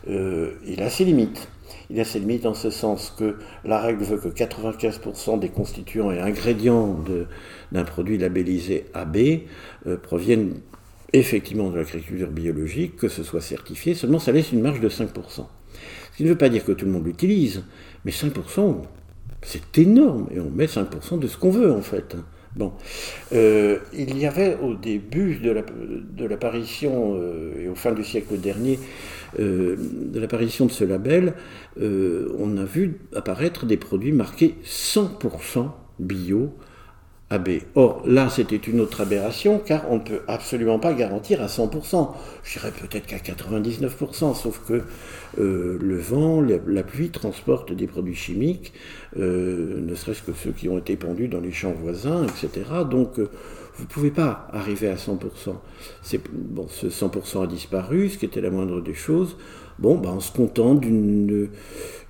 il 0.08 0.82
a 0.82 0.90
ses 0.90 1.06
limites. 1.06 1.48
Il 1.90 2.00
a 2.00 2.04
ses 2.04 2.20
limites 2.20 2.46
en 2.46 2.54
ce 2.54 2.70
sens 2.70 3.14
que 3.18 3.36
la 3.64 3.80
règle 3.80 4.04
veut 4.04 4.18
que 4.18 4.28
95% 4.28 5.40
des 5.40 5.50
constituants 5.50 6.12
et 6.12 6.20
ingrédients 6.20 7.00
d'un 7.72 7.84
produit 7.84 8.18
labellisé 8.18 8.86
AB 8.94 9.18
proviennent 10.04 10.54
effectivement 11.14 11.70
de 11.70 11.78
l'agriculture 11.78 12.30
biologique, 12.30 12.98
que 12.98 13.08
ce 13.08 13.24
soit 13.24 13.42
certifié, 13.42 13.94
seulement 13.94 14.20
ça 14.20 14.32
laisse 14.32 14.52
une 14.52 14.62
marge 14.62 14.82
de 14.82 14.90
5%. 14.90 15.46
Ce 16.15 16.17
qui 16.19 16.23
ne 16.23 16.30
veut 16.30 16.38
pas 16.38 16.47
dire 16.47 16.63
que 16.63 16.71
tout 16.71 16.86
le 16.86 16.91
monde 16.91 17.06
l'utilise, 17.06 17.63
mais 18.06 18.12
5%, 18.13 18.84
c'est 19.41 19.78
énorme, 19.78 20.30
et 20.32 20.39
on 20.39 20.49
met 20.49 20.65
5% 20.65 21.19
de 21.19 21.28
ce 21.28 21.36
qu'on 21.36 21.49
veut 21.49 21.73
en 21.73 21.82
fait. 21.82 22.15
Bon, 22.56 22.71
euh, 23.34 23.80
il 23.93 24.17
y 24.17 24.25
avait 24.25 24.58
au 24.63 24.75
début 24.75 25.36
de 25.36 26.25
l'apparition, 26.25 27.17
euh, 27.17 27.65
et 27.65 27.67
au 27.67 27.75
fin 27.75 27.91
du 27.91 28.06
siècle 28.06 28.38
dernier, 28.38 28.80
euh, 29.39 29.75
de 29.78 30.17
l'apparition 30.17 30.65
de 30.65 30.71
ce 30.71 30.86
label, 30.86 31.34
on 31.78 32.56
a 32.56 32.63
vu 32.63 33.01
apparaître 33.13 33.65
des 33.65 33.75
produits 33.75 34.13
marqués 34.13 34.56
100% 34.63 35.67
bio 35.99 36.54
Or, 37.74 38.04
là, 38.06 38.30
c'était 38.30 38.56
une 38.56 38.80
autre 38.80 39.02
aberration, 39.02 39.60
car 39.60 39.90
on 39.90 39.96
ne 39.96 40.02
peut 40.02 40.22
absolument 40.28 40.78
pas 40.78 40.94
garantir 40.94 41.42
à 41.42 41.48
100%. 41.48 42.14
Je 42.44 42.60
dirais 42.60 42.72
peut-être 42.72 43.08
qu'à 43.08 43.18
99%, 43.18 44.36
sauf 44.36 44.62
que 44.68 44.84
euh, 45.40 45.78
le 45.82 45.98
vent, 45.98 46.42
la, 46.42 46.84
pluie 46.84 47.10
transportent 47.10 47.74
des 47.74 47.88
produits 47.88 48.16
chimiques, 48.16 48.74
euh, 49.18 49.82
ne 49.82 49.96
serait-ce 49.96 50.22
que 50.22 50.34
ceux 50.34 50.52
qui 50.52 50.70
ont 50.70 50.78
été 50.78 50.96
pendus 50.96 51.28
dans 51.28 51.42
les 51.42 51.52
champs 51.52 51.74
voisins, 51.74 52.26
etc. 52.26 52.64
Donc, 52.90 53.18
euh, 53.18 53.30
vous 53.76 53.84
ne 53.84 53.90
pouvez 53.90 54.12
pas 54.12 54.48
arriver 54.54 54.88
à 54.88 54.96
100%. 54.96 55.56
Bon, 56.32 56.68
ce 56.70 56.88
100% 56.88 57.44
a 57.44 57.48
disparu, 57.48 58.10
ce 58.10 58.20
qui 58.20 58.26
était 58.26 58.40
la 58.40 58.52
moindre 58.52 58.82
des 58.82 58.94
choses. 58.94 59.36
Bon, 59.78 59.98
ben, 59.98 60.12
on 60.12 60.20
se 60.22 60.32
contente 60.32 60.80
d'une 60.82 61.50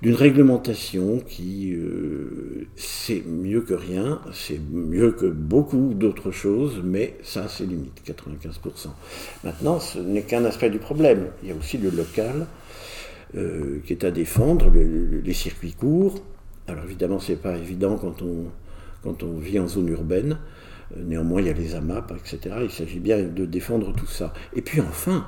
réglementation 0.04 1.18
qui, 1.18 1.74
euh, 1.74 2.66
c'est 2.76 3.24
mieux 3.26 3.60
que 3.60 3.74
rien, 3.74 4.20
c'est 4.32 4.60
mieux 4.70 5.10
que 5.10 5.26
beaucoup 5.26 5.92
d'autres 5.94 6.30
choses, 6.30 6.80
mais 6.84 7.16
ça, 7.24 7.48
c'est 7.48 7.66
limite, 7.66 8.02
95%. 8.06 8.88
Maintenant, 9.42 9.80
ce 9.80 9.98
n'est 9.98 10.22
qu'un 10.22 10.44
aspect 10.44 10.70
du 10.70 10.78
problème. 10.78 11.30
Il 11.42 11.48
y 11.48 11.52
a 11.52 11.56
aussi 11.56 11.76
le 11.78 11.90
local 11.90 12.46
euh, 13.36 13.80
qui 13.84 13.92
est 13.92 14.04
à 14.04 14.12
défendre, 14.12 14.70
les 14.70 15.34
circuits 15.34 15.72
courts. 15.72 16.20
Alors 16.68 16.84
évidemment, 16.84 17.18
c'est 17.18 17.40
pas 17.40 17.56
évident 17.56 17.96
quand 17.96 18.22
on, 18.22 18.44
quand 19.02 19.24
on 19.24 19.38
vit 19.38 19.58
en 19.58 19.66
zone 19.66 19.88
urbaine. 19.88 20.38
Euh, 20.96 21.02
néanmoins, 21.04 21.40
il 21.40 21.48
y 21.48 21.50
a 21.50 21.52
les 21.52 21.74
AMAP, 21.74 22.12
etc. 22.12 22.56
Il 22.62 22.70
s'agit 22.70 23.00
bien 23.00 23.22
de 23.22 23.44
défendre 23.44 23.92
tout 23.92 24.06
ça. 24.06 24.32
Et 24.54 24.62
puis 24.62 24.80
enfin, 24.80 25.26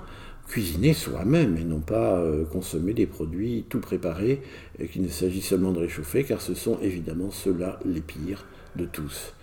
cuisiner 0.49 0.95
soi-même 0.95 1.57
et 1.59 1.65
non 1.65 1.81
pas 1.81 2.19
euh, 2.19 2.45
consommer 2.45 2.95
des 2.95 3.07
produits 3.07 3.67
tout 3.69 3.81
préparés 3.81 4.41
et 4.79 4.87
qu'il 4.89 5.03
ne 5.03 5.09
s'agit 5.09 5.43
seulement 5.43 5.73
de 5.73 5.81
réchauffer, 5.81 6.25
car 6.25 6.41
ce 6.41 6.55
sont 6.55 6.79
évidemment 6.81 7.31
ceux-là 7.31 7.79
les 7.85 8.01
pires 8.01 8.47
de 8.77 8.87
tous. 8.87 9.35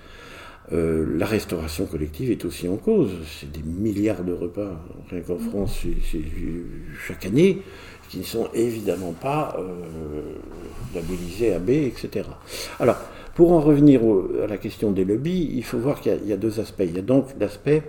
Euh, 0.73 1.05
la 1.17 1.27
restauration 1.27 1.85
collective 1.85 2.31
est 2.31 2.43
aussi 2.43 2.67
en 2.67 2.77
cause. 2.77 3.11
C'est 3.39 3.51
des 3.51 3.61
milliards 3.61 4.23
de 4.23 4.33
repas, 4.33 4.83
rien 5.09 5.21
qu'en 5.21 5.37
France, 5.37 5.81
chaque 7.07 7.25
année, 7.27 7.61
qui 8.09 8.17
ne 8.17 8.23
sont 8.23 8.49
évidemment 8.53 9.13
pas 9.13 9.57
labellisés 10.93 11.53
AB, 11.53 11.69
etc. 11.69 12.27
Alors, 12.79 12.97
pour 13.35 13.51
en 13.51 13.59
revenir 13.59 14.01
à 14.43 14.47
la 14.47 14.57
question 14.57 14.91
des 14.91 15.05
lobbies, 15.05 15.51
il 15.53 15.63
faut 15.63 15.77
voir 15.77 15.99
qu'il 16.01 16.17
y, 16.25 16.33
a 16.33 16.37
deux 16.37 16.59
aspects. 16.59 16.83
Il 16.85 16.95
y 16.95 16.99
a 16.99 17.03
donc 17.03 17.27
l'aspect 17.39 17.83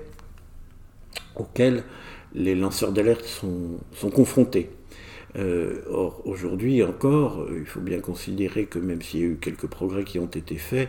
auquel 1.37 1.85
les 2.35 2.55
lanceurs 2.55 2.93
d'alerte 2.93 3.25
sont, 3.25 4.11
confrontés. 4.11 4.71
Euh, 5.37 5.83
or, 5.91 6.23
aujourd'hui 6.25 6.83
encore, 6.83 7.47
il 7.55 7.67
faut 7.67 7.81
bien 7.81 8.01
considérer 8.01 8.67
que 8.67 8.79
même 8.79 9.03
s'il 9.03 9.21
y 9.21 9.23
a 9.25 9.27
eu 9.27 9.37
quelques 9.37 9.67
progrès 9.67 10.05
qui 10.05 10.19
ont 10.19 10.27
été 10.27 10.57
faits, 10.57 10.89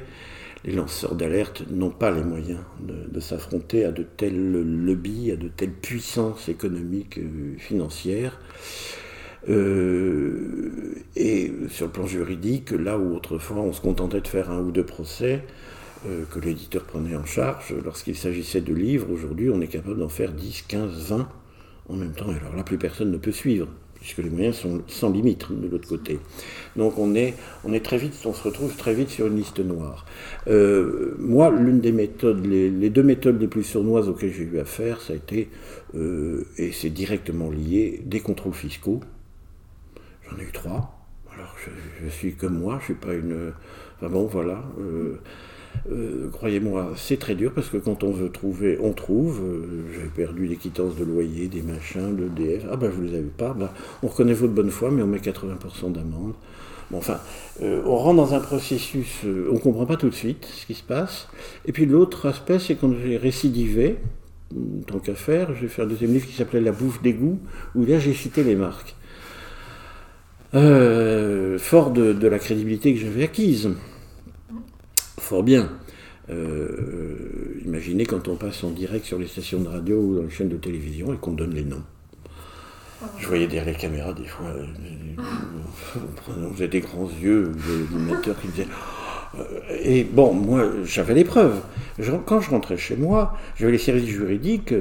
les 0.64 0.74
lanceurs 0.74 1.16
d'alerte 1.16 1.64
n'ont 1.70 1.92
pas 1.92 2.12
les 2.12 2.24
moyens 2.24 2.62
de, 2.80 3.20
s'affronter 3.20 3.86
à 3.86 3.92
de 3.92 4.04
tels 4.04 4.52
lobbies, 4.52 5.32
à 5.32 5.36
de 5.36 5.48
telles 5.48 5.72
puissances 5.72 6.50
économiques, 6.50 7.18
et 7.18 7.60
financières. 7.60 8.40
Euh, 9.50 10.96
et 11.16 11.54
sur 11.70 11.86
le 11.86 11.92
plan 11.92 12.06
juridique, 12.06 12.72
là 12.72 12.98
où 12.98 13.16
autrefois 13.16 13.58
on 13.58 13.72
se 13.72 13.82
contentait 13.82 14.22
de 14.22 14.28
faire 14.28 14.52
un 14.52 14.60
ou 14.60 14.72
deux 14.72 14.86
procès, 14.86 15.36
euh, 15.36 15.67
que 16.30 16.40
l'éditeur 16.40 16.84
prenait 16.84 17.16
en 17.16 17.26
charge, 17.26 17.74
lorsqu'il 17.84 18.16
s'agissait 18.16 18.62
de 18.62 18.74
livres, 18.74 19.12
aujourd'hui 19.12 19.50
on 19.50 19.62
est 19.62 19.68
capable 19.68 20.00
d'en 20.00 20.10
faire 20.10 20.32
10, 20.32 20.64
15, 20.68 21.10
20 21.10 21.30
en 21.90 21.96
même 21.96 22.14
temps. 22.14 22.32
Et 22.32 22.36
alors 22.36 22.56
là, 22.56 22.64
plus 22.64 22.78
personne 22.78 23.12
ne 23.12 23.18
peut 23.18 23.32
suivre, 23.32 23.68
puisque 23.96 24.20
les 24.20 24.30
moyens 24.30 24.56
sont 24.56 24.82
sans 24.88 25.10
limite 25.10 25.52
de 25.52 25.68
l'autre 25.68 25.88
côté. 25.88 26.20
Donc 26.76 26.98
on 26.98 27.16
est, 27.16 27.34
on 27.64 27.74
est 27.74 27.84
très 27.84 27.98
vite, 27.98 28.14
on 28.26 28.34
se 28.34 28.44
retrouve 28.44 28.76
très 28.76 28.94
vite 28.94 29.10
sur 29.10 29.28
une 29.28 29.36
liste 29.36 29.60
noire. 29.60 30.06
Euh, 30.48 31.16
moi, 31.20 31.50
l'une 31.52 31.80
des 31.80 31.92
méthodes, 31.92 32.46
les, 32.46 32.90
deux 32.90 33.04
méthodes 33.04 33.40
les 33.40 33.48
plus 33.48 33.64
sournoises 33.64 34.10
auxquelles 34.10 34.34
j'ai 34.34 34.44
eu 34.44 34.60
affaire, 34.60 35.02
ça 35.02 35.14
a 35.14 35.16
été, 35.16 35.50
et 35.94 36.72
c'est 36.72 36.90
directement 36.90 37.50
lié, 37.50 38.02
des 38.06 38.20
contrôles 38.20 38.54
fiscaux 38.54 39.02
J'en 40.30 40.38
ai 40.38 40.44
eu 40.44 40.52
trois. 40.52 40.94
Alors 41.34 41.56
je, 42.04 42.10
suis 42.10 42.34
comme 42.36 42.60
moi, 42.60 42.78
je 42.80 42.86
suis 42.86 42.94
pas 42.96 43.14
une. 43.14 43.54
Enfin 43.98 44.10
bon, 44.10 44.26
voilà. 44.26 44.64
Euh, 44.80 45.20
euh, 45.92 46.30
croyez-moi, 46.32 46.94
c'est 46.96 47.18
très 47.18 47.36
dur 47.36 47.52
parce 47.54 47.70
que 47.70 47.78
quand 47.78 48.04
on 48.04 48.12
veut 48.12 48.30
trouver, 48.30 48.78
on 48.82 48.94
trouve. 48.94 49.42
Euh, 49.42 49.66
j'ai 49.94 50.08
perdu 50.08 50.48
des 50.48 50.56
quittances 50.56 50.96
de 50.96 51.04
loyer, 51.04 51.48
des 51.48 51.62
machins, 51.62 52.16
le 52.16 52.30
DF. 52.30 52.66
Ah 52.72 52.76
ben 52.76 52.92
je 52.96 53.02
ne 53.02 53.08
les 53.08 53.18
avais 53.18 53.24
pas. 53.26 53.54
Ben, 53.54 53.70
on 54.04 54.08
reconnaît 54.08 54.34
votre 54.34 54.54
bonne 54.54 54.72
foi, 54.72 54.92
mais 54.92 55.02
on 55.02 55.08
met 55.08 55.20
80% 55.20 55.92
d'amende. 55.92 56.34
Bon, 56.90 57.00
enfin, 57.00 57.20
on 57.62 57.98
rentre 57.98 58.16
dans 58.16 58.34
un 58.34 58.40
processus, 58.40 59.24
on 59.26 59.56
ne 59.56 59.60
comprend 59.60 59.86
pas 59.86 59.98
tout 59.98 60.08
de 60.08 60.16
suite 60.16 60.46
ce 60.46 60.66
qui 60.66 60.74
se 60.74 60.84
passe. 60.84 61.28
Et 61.66 61.74
puis 61.74 61.86
l'autre 61.86 62.28
aspect, 62.28 62.60
c'est 62.60 62.76
quand 62.76 62.94
j'ai 63.04 63.18
récidivé, 63.18 63.98
tant 64.88 65.00
qu'à 65.00 65.16
faire, 65.16 65.54
j'ai 65.56 65.68
fait 65.68 65.82
un 65.82 65.86
deuxième 65.86 66.14
livre 66.14 66.26
qui 66.26 66.34
s'appelait 66.34 66.62
La 66.62 66.72
bouffe 66.72 67.02
d'égout, 67.02 67.40
où 67.76 67.86
là 67.86 68.00
j'ai 68.00 68.14
cité 68.14 68.42
les 68.44 68.56
marques. 68.56 68.96
Euh, 70.54 71.60
fort 71.60 71.92
de, 71.92 72.28
la 72.28 72.40
crédibilité 72.40 72.94
que 72.94 73.00
j'avais 73.00 73.24
acquise. 73.24 73.70
Fort 75.20 75.44
bien. 75.44 75.70
Euh, 76.30 77.60
imaginez 77.66 78.06
quand 78.06 78.28
on 78.28 78.36
passe 78.36 78.64
en 78.64 78.72
direct 78.72 79.06
sur 79.06 79.18
les 79.18 79.28
stations 79.28 79.62
de 79.62 79.68
radio 79.68 80.00
ou 80.00 80.16
dans 80.16 80.24
les 80.24 80.30
chaînes 80.30 80.50
de 80.50 80.58
télévision 80.58 81.14
et 81.14 81.18
qu'on 81.18 81.32
donne 81.32 81.54
les 81.54 81.64
noms. 81.64 81.84
Je 83.20 83.28
voyais 83.28 83.48
derrière 83.48 83.66
les 83.66 83.80
caméras 83.80 84.14
des 84.14 84.26
fois, 84.26 84.48
on 86.30 86.54
faisait 86.54 86.68
des 86.68 86.80
grands 86.82 87.10
yeux, 87.22 87.52
des 87.52 87.96
animateurs 87.96 88.40
qui 88.42 88.48
disaient. 88.48 88.68
Euh, 89.38 89.44
et 89.84 90.04
bon, 90.04 90.34
moi, 90.34 90.66
j'avais 90.84 91.14
les 91.14 91.24
preuves. 91.24 91.62
Quand 92.26 92.42
je 92.42 92.50
rentrais 92.50 92.78
chez 92.78 92.96
moi, 92.96 93.38
j'avais 93.56 93.74
les 93.74 93.78
services 93.78 94.08
juridiques, 94.08 94.74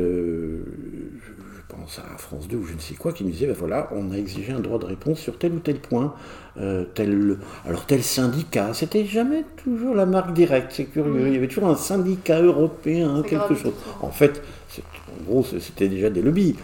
France 2.18 2.48
2 2.48 2.56
ou 2.56 2.64
je 2.64 2.74
ne 2.74 2.78
sais 2.78 2.94
quoi, 2.94 3.12
qui 3.12 3.24
me 3.24 3.30
disait, 3.30 3.46
ben 3.46 3.56
voilà, 3.58 3.88
on 3.92 4.10
a 4.12 4.16
exigé 4.16 4.52
un 4.52 4.60
droit 4.60 4.78
de 4.78 4.86
réponse 4.86 5.18
sur 5.18 5.38
tel 5.38 5.52
ou 5.52 5.58
tel 5.58 5.76
point, 5.76 6.14
euh, 6.58 6.84
tel, 6.94 7.38
alors 7.66 7.86
tel 7.86 8.02
syndicat, 8.02 8.74
c'était 8.74 9.04
jamais 9.04 9.44
toujours 9.56 9.94
la 9.94 10.06
marque 10.06 10.32
directe, 10.32 10.72
c'est 10.72 10.84
curieux, 10.84 11.28
il 11.28 11.34
y 11.34 11.36
avait 11.36 11.48
toujours 11.48 11.68
un 11.68 11.76
syndicat 11.76 12.40
européen, 12.40 13.22
quelque 13.22 13.54
chose. 13.54 13.72
En 14.00 14.10
fait, 14.10 14.42
en 14.78 15.30
gros, 15.30 15.44
c'était 15.44 15.88
déjà 15.88 16.10
des 16.10 16.22
lobbies. 16.22 16.56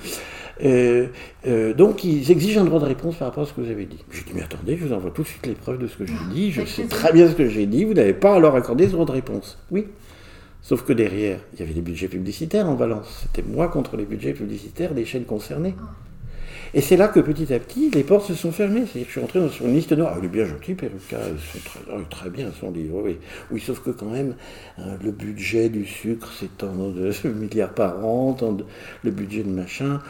Euh, 0.65 1.07
euh, 1.47 1.75
donc 1.75 2.05
ils 2.05 2.31
exigent 2.31 2.61
un 2.61 2.65
droit 2.65 2.79
de 2.79 2.85
réponse 2.85 3.17
par 3.17 3.29
rapport 3.29 3.43
à 3.43 3.47
ce 3.47 3.53
que 3.53 3.61
vous 3.63 3.71
avez 3.71 3.85
dit. 3.85 3.99
J'ai 4.11 4.23
dit 4.23 4.33
mais 4.35 4.43
attendez, 4.43 4.77
je 4.77 4.85
vous 4.85 4.93
envoie 4.93 5.11
tout 5.11 5.23
de 5.23 5.27
suite 5.27 5.47
les 5.47 5.55
preuves 5.55 5.79
de 5.79 5.89
ce 5.89 5.97
que 5.97 6.07
j'ai 6.07 6.15
dit, 6.33 6.53
je 6.53 6.65
sais 6.65 6.85
très 6.85 7.13
bien 7.13 7.29
ce 7.29 7.35
que 7.35 7.49
j'ai 7.49 7.67
dit, 7.67 7.85
vous 7.85 7.95
n'avez 7.95 8.13
pas 8.13 8.37
à 8.37 8.39
leur 8.39 8.55
accorder 8.55 8.87
ce 8.87 8.93
droit 8.93 9.07
de 9.07 9.13
réponse. 9.13 9.59
Oui, 9.71 9.87
Sauf 10.63 10.85
que 10.85 10.93
derrière, 10.93 11.41
il 11.53 11.61
y 11.61 11.63
avait 11.63 11.75
des 11.75 11.81
budgets 11.81 12.09
publicitaires 12.09 12.69
en 12.69 12.75
balance. 12.75 13.23
C'était 13.23 13.47
moi 13.47 13.69
contre 13.69 13.97
les 13.97 14.05
budgets 14.05 14.33
publicitaires 14.33 14.95
des 14.95 15.05
chaînes 15.05 15.25
concernées. 15.25 15.75
Et 16.75 16.81
c'est 16.81 16.97
là 16.97 17.09
que 17.09 17.21
petit 17.21 17.53
à 17.53 17.59
petit, 17.59 17.91
les 17.91 18.05
portes 18.05 18.27
se 18.27 18.35
sont 18.35 18.53
fermées. 18.53 18.85
C'est-à-dire 18.87 19.03
que 19.03 19.13
je 19.13 19.19
suis 19.19 19.21
entré 19.21 19.49
sur 19.51 19.67
une 19.67 19.75
liste 19.75 19.93
noire. 19.93 20.13
Ah, 20.15 20.19
il 20.21 20.25
est 20.25 20.29
bien 20.29 20.47
gentil, 20.47 20.75
Perruca, 20.75 21.19
très, 21.19 21.81
oh, 21.93 22.01
très 22.09 22.31
bien 22.31 22.51
son 22.59 22.71
livre. 22.71 23.03
Oui. 23.03 23.19
oui, 23.51 23.61
sauf 23.61 23.81
que 23.81 23.91
quand 23.91 24.07
même, 24.07 24.37
hein, 24.79 24.97
le 25.03 25.11
budget 25.11 25.69
du 25.69 25.85
sucre, 25.85 26.33
c'est 26.39 26.57
tant 26.57 26.73
de 26.73 27.13
milliards 27.29 27.75
par 27.75 28.05
an, 28.07 28.37
le 29.03 29.11
budget 29.11 29.43
de 29.43 29.51
machin. 29.51 30.01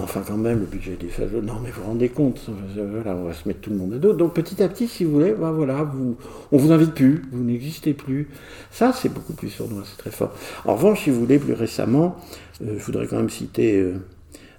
Enfin, 0.00 0.22
quand 0.26 0.38
même, 0.38 0.60
le 0.60 0.66
budget 0.66 0.96
des 0.98 1.08
phages. 1.08 1.32
Non, 1.32 1.60
mais 1.62 1.70
vous 1.70 1.82
rendez 1.84 2.08
compte, 2.08 2.48
voilà, 2.74 3.14
on 3.14 3.24
va 3.24 3.34
se 3.34 3.46
mettre 3.46 3.60
tout 3.60 3.70
le 3.70 3.76
monde 3.76 3.92
à 3.92 3.98
dos. 3.98 4.14
Donc, 4.14 4.32
petit 4.32 4.62
à 4.62 4.68
petit, 4.68 4.88
si 4.88 5.04
vous 5.04 5.12
voulez, 5.12 5.32
bah, 5.32 5.52
voilà, 5.52 5.82
vous, 5.82 6.16
on 6.50 6.56
vous 6.56 6.72
invite 6.72 6.94
plus, 6.94 7.22
vous 7.30 7.44
n'existez 7.44 7.92
plus. 7.92 8.28
Ça, 8.70 8.92
c'est 8.94 9.10
beaucoup 9.10 9.34
plus 9.34 9.50
sournois, 9.50 9.82
c'est 9.84 9.98
très 9.98 10.10
fort. 10.10 10.32
En 10.64 10.76
revanche, 10.76 11.04
si 11.04 11.10
vous 11.10 11.20
voulez, 11.20 11.38
plus 11.38 11.52
récemment, 11.52 12.16
euh, 12.62 12.78
je 12.78 12.84
voudrais 12.84 13.06
quand 13.06 13.16
même 13.16 13.28
citer 13.28 13.80
euh, 13.80 13.96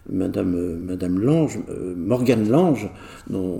Madame, 0.08 0.54
euh, 0.56 0.78
Madame 0.80 1.19
Lange, 1.19 1.58
Morgane 1.96 2.48
Lange, 2.48 2.89
dont 3.28 3.60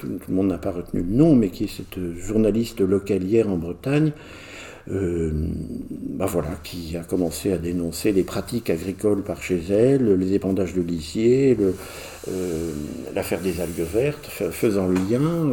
tout 0.00 0.08
le 0.28 0.34
monde 0.34 0.48
n'a 0.48 0.58
pas 0.58 0.72
retenu 0.72 1.02
le 1.02 1.14
nom, 1.14 1.36
mais 1.36 1.50
qui 1.50 1.64
est 1.64 1.68
cette 1.68 2.00
journaliste 2.16 2.80
localière 2.80 3.48
en 3.48 3.58
Bretagne, 3.58 4.12
euh, 4.90 5.30
bah 6.18 6.26
voilà, 6.26 6.48
qui 6.64 6.96
a 6.96 7.04
commencé 7.04 7.52
à 7.52 7.58
dénoncer 7.58 8.12
les 8.12 8.24
pratiques 8.24 8.68
agricoles 8.68 9.22
par 9.22 9.42
chez 9.42 9.62
elle, 9.70 10.14
les 10.14 10.34
épandages 10.34 10.74
de 10.74 10.82
lisier, 10.82 11.56
euh, 12.28 12.72
l'affaire 13.14 13.40
des 13.40 13.60
algues 13.60 13.86
vertes, 13.92 14.26
faisant 14.26 14.88
le 14.88 14.94
lien 14.94 15.52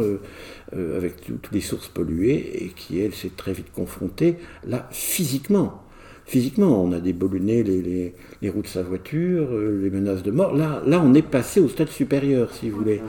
euh, 0.74 0.96
avec 0.96 1.20
toutes 1.20 1.52
les 1.52 1.60
sources 1.60 1.88
polluées, 1.88 2.64
et 2.64 2.68
qui, 2.74 3.00
elle, 3.00 3.14
s'est 3.14 3.30
très 3.36 3.52
vite 3.52 3.72
confrontée, 3.72 4.36
là, 4.66 4.88
physiquement. 4.90 5.82
physiquement. 6.26 6.82
On 6.82 6.92
a 6.92 7.00
déboulonné 7.00 7.62
les, 7.62 8.14
les, 8.42 8.50
roues 8.50 8.62
de 8.62 8.66
sa 8.66 8.82
voiture, 8.82 9.48
les 9.52 9.90
menaces 9.90 10.24
de 10.24 10.32
mort. 10.32 10.54
Là, 10.56 10.82
là, 10.86 11.00
on 11.04 11.14
est 11.14 11.22
passé 11.22 11.60
au 11.60 11.68
stade 11.68 11.88
supérieur, 11.88 12.52
si 12.52 12.68
vous 12.68 12.78
voulez. 12.78 13.00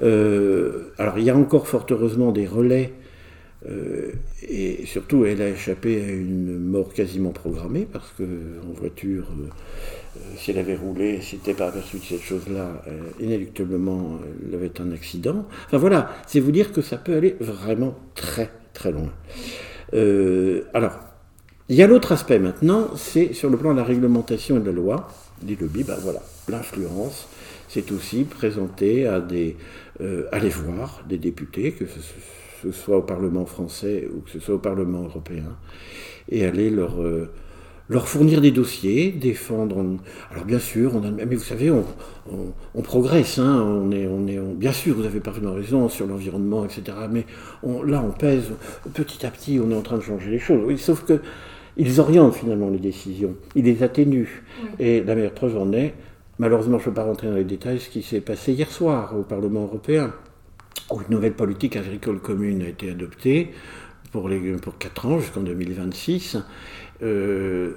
Alors, 0.00 1.18
il 1.18 1.24
y 1.24 1.30
a 1.30 1.36
encore 1.36 1.68
fort 1.68 1.86
heureusement 1.90 2.32
des 2.32 2.46
relais. 2.46 2.92
Et 4.48 4.86
surtout, 4.86 5.24
elle 5.24 5.40
a 5.40 5.48
échappé 5.48 6.02
à 6.02 6.08
une 6.08 6.58
mort 6.58 6.92
quasiment 6.92 7.30
programmée 7.30 7.86
parce 7.90 8.12
que 8.18 8.24
en 8.24 8.72
voiture, 8.72 9.26
si 10.36 10.50
elle 10.50 10.58
avait 10.58 10.76
roulé, 10.76 11.20
n'était 11.32 11.54
pas 11.54 11.68
aperçue 11.68 11.98
de 11.98 12.04
cette 12.04 12.22
chose-là, 12.22 12.84
inéluctablement, 13.20 14.18
elle 14.46 14.54
avait 14.54 14.80
un 14.80 14.90
accident. 14.92 15.46
Enfin 15.66 15.78
voilà, 15.78 16.10
c'est 16.26 16.40
vous 16.40 16.52
dire 16.52 16.72
que 16.72 16.82
ça 16.82 16.96
peut 16.96 17.14
aller 17.14 17.36
vraiment 17.40 17.94
très 18.14 18.50
très 18.74 18.90
loin. 18.90 19.12
alors, 20.74 20.98
il 21.68 21.76
y 21.76 21.82
a 21.82 21.86
l'autre 21.86 22.12
aspect 22.12 22.38
maintenant, 22.38 22.90
c'est 22.96 23.32
sur 23.32 23.48
le 23.48 23.56
plan 23.56 23.72
de 23.72 23.78
la 23.78 23.84
réglementation 23.84 24.58
et 24.58 24.60
de 24.60 24.66
la 24.66 24.72
loi, 24.72 25.08
des 25.40 25.56
lobbies, 25.56 25.84
ben 25.84 25.96
voilà, 26.02 26.20
l'influence, 26.48 27.28
c'est 27.68 27.90
aussi 27.92 28.24
présenter 28.24 29.06
à 29.06 29.20
des, 29.20 29.56
euh, 30.00 30.26
aller 30.32 30.50
voir 30.50 31.02
des 31.08 31.16
députés, 31.16 31.72
que 31.72 31.86
ce, 31.86 32.00
soit 32.00 32.41
au 32.88 33.02
Parlement 33.02 33.46
français 33.46 34.08
ou 34.14 34.20
que 34.20 34.30
ce 34.30 34.40
soit 34.40 34.54
au 34.54 34.58
Parlement 34.58 35.02
européen, 35.02 35.56
et 36.28 36.44
aller 36.44 36.70
leur, 36.70 37.02
euh, 37.02 37.30
leur 37.88 38.08
fournir 38.08 38.40
des 38.40 38.50
dossiers, 38.50 39.12
défendre. 39.12 39.84
Alors 40.30 40.44
bien 40.44 40.58
sûr, 40.58 40.94
on 40.94 41.04
a, 41.04 41.10
mais 41.10 41.34
vous 41.34 41.42
savez, 41.42 41.70
on, 41.70 42.82
progresse. 42.82 43.38
Hein, 43.38 43.62
on 43.62 43.90
est, 43.90 44.06
on 44.06 44.26
est, 44.26 44.38
bien 44.54 44.72
sûr, 44.72 44.94
vous 44.94 45.04
avez 45.04 45.20
parfaitement 45.20 45.54
raison 45.54 45.88
sur 45.88 46.06
l'environnement, 46.06 46.64
etc. 46.64 46.82
Mais 47.10 47.26
là, 47.62 48.02
on 48.06 48.12
pèse 48.12 48.50
petit 48.94 49.26
à 49.26 49.30
petit. 49.30 49.60
On 49.62 49.70
est 49.70 49.76
en 49.76 49.82
train 49.82 49.98
de 49.98 50.02
changer 50.02 50.30
les 50.30 50.38
choses. 50.38 50.62
Oui, 50.64 50.78
sauf 50.78 51.04
que 51.04 51.20
ils 51.76 52.00
orientent 52.00 52.34
finalement 52.34 52.68
les 52.68 52.78
décisions, 52.78 53.34
ils 53.54 53.64
les 53.64 53.82
atténuent. 53.82 54.42
Et 54.78 55.02
la 55.02 55.14
meilleure 55.14 55.32
preuve 55.32 55.56
en 55.56 55.72
est, 55.72 55.94
malheureusement 56.38 56.78
je 56.78 56.84
ne 56.84 56.90
peux 56.90 56.94
pas 56.94 57.04
rentrer 57.04 57.28
dans 57.28 57.36
les 57.36 57.44
détails, 57.44 57.80
ce 57.80 57.88
qui 57.88 58.02
s'est 58.02 58.20
passé 58.20 58.52
hier 58.52 58.70
soir 58.70 59.16
au 59.18 59.22
Parlement 59.22 59.62
européen, 59.62 60.12
une 61.00 61.14
nouvelle 61.14 61.32
politique 61.32 61.76
agricole 61.76 62.20
commune 62.20 62.62
a 62.62 62.68
été 62.68 62.90
adoptée 62.90 63.52
pour, 64.10 64.28
les, 64.28 64.38
pour 64.58 64.76
4 64.78 65.06
ans 65.06 65.18
jusqu'en 65.18 65.40
2026. 65.40 66.36
Euh, 67.02 67.72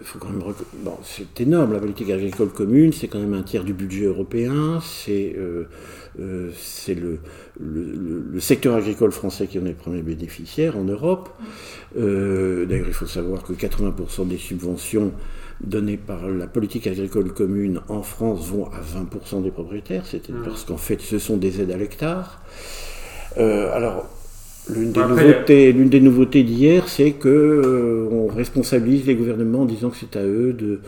c'est 1.03 1.41
énorme, 1.41 1.73
la 1.73 1.79
politique 1.79 2.11
agricole 2.11 2.49
commune, 2.49 2.93
c'est 2.93 3.07
quand 3.07 3.17
même 3.17 3.33
un 3.33 3.41
tiers 3.41 3.63
du 3.63 3.73
budget 3.73 4.05
européen, 4.05 4.79
c'est 4.83 5.33
euh, 5.35 5.67
euh, 6.19 6.51
le, 6.89 7.19
le, 7.59 8.39
secteur 8.39 8.75
agricole 8.75 9.11
français 9.11 9.47
qui 9.47 9.57
en 9.57 9.65
est 9.65 9.69
le 9.69 9.75
premier 9.75 10.03
bénéficiaire 10.03 10.77
en 10.77 10.83
Europe. 10.83 11.29
D'ailleurs, 11.95 12.87
il 12.87 12.93
faut 12.93 13.07
savoir 13.07 13.41
que 13.41 13.53
80% 13.53 14.27
des 14.27 14.37
subventions 14.37 15.11
données 15.63 15.97
par 15.97 16.27
la 16.27 16.45
politique 16.45 16.85
agricole 16.85 17.33
commune 17.33 17.81
en 17.87 18.03
France 18.03 18.47
vont 18.49 18.67
à 18.67 18.81
20% 18.81 19.41
des 19.41 19.51
propriétaires, 19.51 20.03
c'est 20.05 20.29
mmh. 20.29 20.43
parce 20.43 20.65
qu'en 20.65 20.77
fait 20.77 20.99
ce 20.99 21.17
sont 21.17 21.37
des 21.37 21.61
aides 21.61 21.71
à 21.71 21.77
l'hectare. 21.77 22.41
Alors, 23.37 24.07
L'une 24.67 24.91
des, 24.91 25.01
nouveautés, 25.03 25.71
l'une 25.71 25.89
des 25.89 25.99
nouveautés 25.99 26.43
d'hier, 26.43 26.89
c'est 26.89 27.11
que 27.11 27.29
euh, 27.29 28.09
on 28.11 28.27
responsabilise 28.27 29.05
les 29.05 29.13
gouvernements 29.13 29.61
en 29.61 29.65
disant 29.65 29.91
que 29.91 29.97
c'est 29.97 30.15
à 30.15 30.23
eux 30.23 30.53
de, 30.53 30.79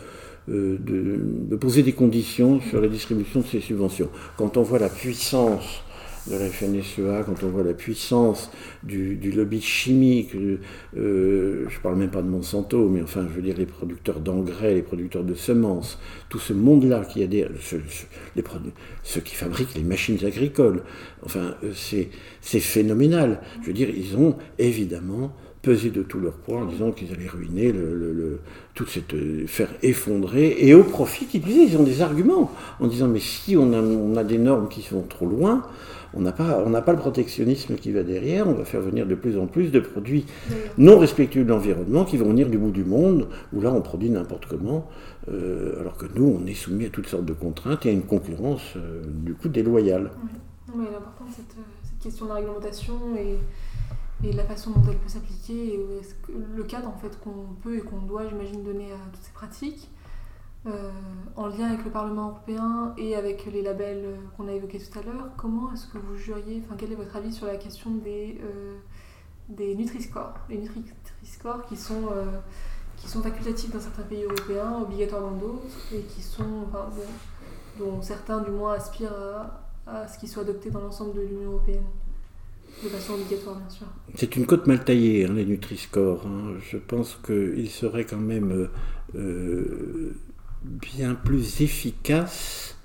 euh, 0.50 0.76
de, 0.80 1.20
de, 1.50 1.56
poser 1.56 1.84
des 1.84 1.92
conditions 1.92 2.60
sur 2.60 2.80
la 2.80 2.88
distribution 2.88 3.40
de 3.40 3.46
ces 3.46 3.60
subventions. 3.60 4.08
Quand 4.36 4.56
on 4.56 4.62
voit 4.62 4.80
la 4.80 4.88
puissance 4.88 5.84
de 6.30 6.36
la 6.36 6.48
FNSEA, 6.48 7.24
quand 7.24 7.42
on 7.42 7.48
voit 7.48 7.62
la 7.62 7.74
puissance 7.74 8.50
du, 8.82 9.32
lobby 9.32 9.60
chimique, 9.60 10.34
euh, 10.34 10.58
je 11.68 11.76
ne 11.76 11.82
parle 11.82 11.96
même 11.96 12.10
pas 12.10 12.22
de 12.22 12.28
Monsanto, 12.28 12.88
mais 12.88 13.02
enfin, 13.02 13.26
je 13.28 13.34
veux 13.34 13.42
dire 13.42 13.56
les 13.56 13.66
producteurs 13.66 14.20
d'engrais, 14.20 14.74
les 14.74 14.82
producteurs 14.82 15.24
de 15.24 15.34
semences, 15.34 15.98
tout 16.28 16.38
ce 16.38 16.52
monde-là 16.52 17.04
qui 17.04 17.22
a 17.22 17.26
des, 17.26 17.46
ceux 19.02 19.20
qui 19.20 19.34
fabriquent 19.34 19.74
les 19.74 19.84
machines 19.84 20.18
agricoles, 20.24 20.82
enfin, 21.24 21.54
euh, 21.64 21.72
c'est 21.74 22.60
phénoménal. 22.60 23.40
Je 23.62 23.68
veux 23.68 23.72
dire, 23.72 23.88
ils 23.90 24.16
ont 24.16 24.36
évidemment 24.58 25.32
pesé 25.62 25.90
de 25.90 26.02
tout 26.02 26.20
leur 26.20 26.34
poids 26.34 26.60
en 26.60 26.66
disant 26.66 26.92
qu'ils 26.92 27.12
allaient 27.12 27.28
ruiner 27.28 27.72
le, 27.72 28.40
tout 28.74 28.86
cette 28.86 29.14
euh, 29.14 29.46
faire 29.46 29.68
effondrer 29.82 30.56
et 30.60 30.72
au 30.72 30.84
profit 30.84 31.26
qu'ils 31.26 31.42
disaient 31.42 31.64
ils 31.64 31.76
ont 31.76 31.82
des 31.82 32.00
arguments 32.00 32.52
en 32.78 32.86
disant 32.86 33.08
mais 33.08 33.18
si 33.20 33.56
on 33.56 33.72
a, 33.72 33.80
on 33.80 34.16
a 34.16 34.24
des 34.24 34.38
normes 34.38 34.68
qui 34.68 34.82
sont 34.82 35.02
trop 35.02 35.26
loin 35.26 35.64
on 36.14 36.20
n'a 36.20 36.32
pas, 36.32 36.62
pas 36.82 36.92
le 36.92 36.98
protectionnisme 36.98 37.76
qui 37.76 37.92
va 37.92 38.02
derrière, 38.02 38.48
on 38.48 38.54
va 38.54 38.64
faire 38.64 38.80
venir 38.80 39.06
de 39.06 39.14
plus 39.14 39.38
en 39.38 39.46
plus 39.46 39.70
de 39.70 39.80
produits 39.80 40.26
non 40.78 40.98
respectueux 40.98 41.44
de 41.44 41.48
l'environnement 41.50 42.04
qui 42.04 42.16
vont 42.16 42.28
venir 42.28 42.48
du 42.48 42.58
bout 42.58 42.70
du 42.70 42.84
monde, 42.84 43.28
où 43.52 43.60
là 43.60 43.72
on 43.72 43.80
produit 43.80 44.10
n'importe 44.10 44.46
comment, 44.46 44.88
euh, 45.30 45.80
alors 45.80 45.96
que 45.96 46.06
nous 46.14 46.38
on 46.40 46.46
est 46.46 46.54
soumis 46.54 46.86
à 46.86 46.90
toutes 46.90 47.06
sortes 47.06 47.24
de 47.24 47.32
contraintes 47.32 47.84
et 47.86 47.90
à 47.90 47.92
une 47.92 48.02
concurrence 48.02 48.74
euh, 48.76 49.02
du 49.06 49.34
coup 49.34 49.48
déloyale. 49.48 50.10
Oui. 50.74 50.84
l'important 50.92 51.24
cette, 51.34 51.56
cette, 51.82 51.98
question 52.02 52.26
de 52.26 52.30
la 52.30 52.36
réglementation 52.36 52.94
et, 53.16 53.38
et, 54.26 54.32
la 54.32 54.44
façon 54.44 54.70
dont 54.70 54.82
elle 54.88 54.96
peut 54.96 55.08
s'appliquer, 55.08 55.74
et 55.74 55.80
le 56.56 56.62
cadre 56.64 56.88
en 56.88 56.98
fait 56.98 57.18
qu'on 57.20 57.54
peut 57.62 57.76
et 57.76 57.80
qu'on 57.80 58.00
doit, 58.00 58.28
j'imagine, 58.28 58.62
donner 58.62 58.92
à 58.92 59.10
toutes 59.12 59.22
ces 59.22 59.32
pratiques. 59.32 59.88
Euh, 60.66 60.90
en 61.36 61.46
lien 61.46 61.68
avec 61.68 61.84
le 61.84 61.90
Parlement 61.90 62.30
européen 62.30 62.92
et 62.98 63.14
avec 63.14 63.46
les 63.46 63.62
labels 63.62 64.04
euh, 64.04 64.16
qu'on 64.36 64.48
a 64.48 64.52
évoqués 64.52 64.80
tout 64.80 64.98
à 64.98 65.02
l'heure, 65.02 65.30
comment 65.36 65.72
est-ce 65.72 65.86
que 65.86 65.98
vous 65.98 66.16
juriez, 66.16 66.60
enfin 66.64 66.74
quel 66.76 66.90
est 66.90 66.96
votre 66.96 67.14
avis 67.14 67.32
sur 67.32 67.46
la 67.46 67.56
question 67.56 67.90
des, 67.92 68.40
euh, 68.42 68.74
des 69.48 69.76
Nutri-Score 69.76 70.34
Les 70.50 70.58
Nutri-Score 70.58 71.64
qui 71.66 71.76
sont, 71.76 72.08
qui 72.96 73.08
sont 73.08 73.22
facultatifs 73.22 73.70
dans 73.70 73.80
certains 73.80 74.02
pays 74.02 74.24
européens, 74.24 74.80
obligatoires 74.82 75.22
dans 75.22 75.36
d'autres, 75.36 75.94
et 75.94 76.00
qui 76.00 76.22
sont, 76.22 76.66
dont 77.78 78.02
certains 78.02 78.40
du 78.40 78.50
moins 78.50 78.74
aspirent 78.74 79.12
à, 79.86 80.08
ce 80.08 80.18
qu'ils 80.18 80.28
soient 80.28 80.42
adoptés 80.42 80.70
dans 80.70 80.80
l'ensemble 80.80 81.14
de 81.14 81.20
l'Union 81.20 81.52
européenne. 81.52 81.86
De 82.82 82.88
façon 82.88 83.14
obligatoire, 83.14 83.56
bien 83.56 83.70
sûr. 83.70 83.86
C'est 84.16 84.36
une 84.36 84.44
côte 84.44 84.66
mal 84.66 84.84
taillée, 84.84 85.24
hein, 85.24 85.32
les 85.34 85.46
Nutri-Score. 85.46 86.26
Hein. 86.26 86.56
Je 86.60 86.76
pense 86.76 87.18
qu'il 87.24 87.70
serait 87.70 88.04
quand 88.04 88.18
même 88.18 88.68
bien 90.62 91.14
plus 91.14 91.60
efficace, 91.60 92.76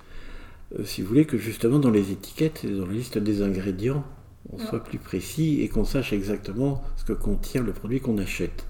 euh, 0.78 0.84
si 0.84 1.02
vous 1.02 1.08
voulez, 1.08 1.24
que 1.24 1.38
justement 1.38 1.78
dans 1.78 1.90
les 1.90 2.10
étiquettes 2.12 2.64
et 2.64 2.70
dans 2.70 2.86
la 2.86 2.92
liste 2.92 3.18
des 3.18 3.42
ingrédients, 3.42 4.04
on 4.52 4.58
soit 4.58 4.84
plus 4.84 4.98
précis 4.98 5.62
et 5.62 5.68
qu'on 5.68 5.84
sache 5.84 6.12
exactement 6.12 6.82
ce 6.96 7.04
que 7.04 7.12
contient 7.12 7.62
le 7.62 7.72
produit 7.72 8.00
qu'on 8.00 8.18
achète. 8.18 8.66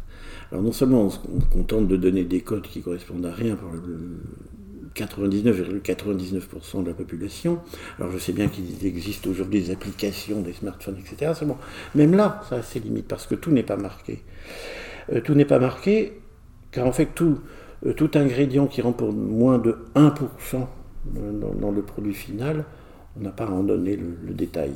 Alors 0.52 0.62
non 0.62 0.72
seulement 0.72 1.02
on 1.02 1.10
se 1.10 1.18
contente 1.50 1.88
de 1.88 1.96
donner 1.96 2.24
des 2.24 2.40
codes 2.40 2.66
qui 2.66 2.80
correspondent 2.80 3.26
à 3.26 3.32
rien 3.32 3.56
pour 3.56 3.72
le 3.72 4.20
99,99% 4.94 6.82
de 6.82 6.88
la 6.88 6.94
population. 6.94 7.58
Alors 7.98 8.12
je 8.12 8.18
sais 8.18 8.32
bien 8.32 8.48
qu'il 8.48 8.64
existe 8.86 9.26
aujourd'hui 9.26 9.62
des 9.62 9.70
applications, 9.72 10.40
des 10.40 10.52
smartphones, 10.52 10.98
etc. 10.98 11.32
Bon. 11.44 11.56
Même 11.94 12.14
là, 12.14 12.42
ça 12.48 12.56
a 12.56 12.62
ses 12.62 12.78
limites 12.78 13.08
parce 13.08 13.26
que 13.26 13.34
tout 13.34 13.50
n'est 13.50 13.64
pas 13.64 13.76
marqué. 13.76 14.22
Euh, 15.12 15.20
tout 15.20 15.34
n'est 15.34 15.44
pas 15.44 15.58
marqué 15.58 16.20
car 16.70 16.86
en 16.86 16.92
fait 16.92 17.08
tout, 17.14 17.40
tout 17.92 18.10
ingrédient 18.14 18.66
qui 18.66 18.82
pour 18.82 19.12
moins 19.12 19.58
de 19.58 19.76
1% 19.94 20.66
dans, 21.60 21.70
le 21.70 21.82
produit 21.82 22.14
final, 22.14 22.64
on 23.18 23.22
n'a 23.22 23.30
pas 23.30 23.44
à 23.44 23.50
en 23.50 23.62
donner 23.62 23.96
le, 23.96 24.32
détail. 24.32 24.72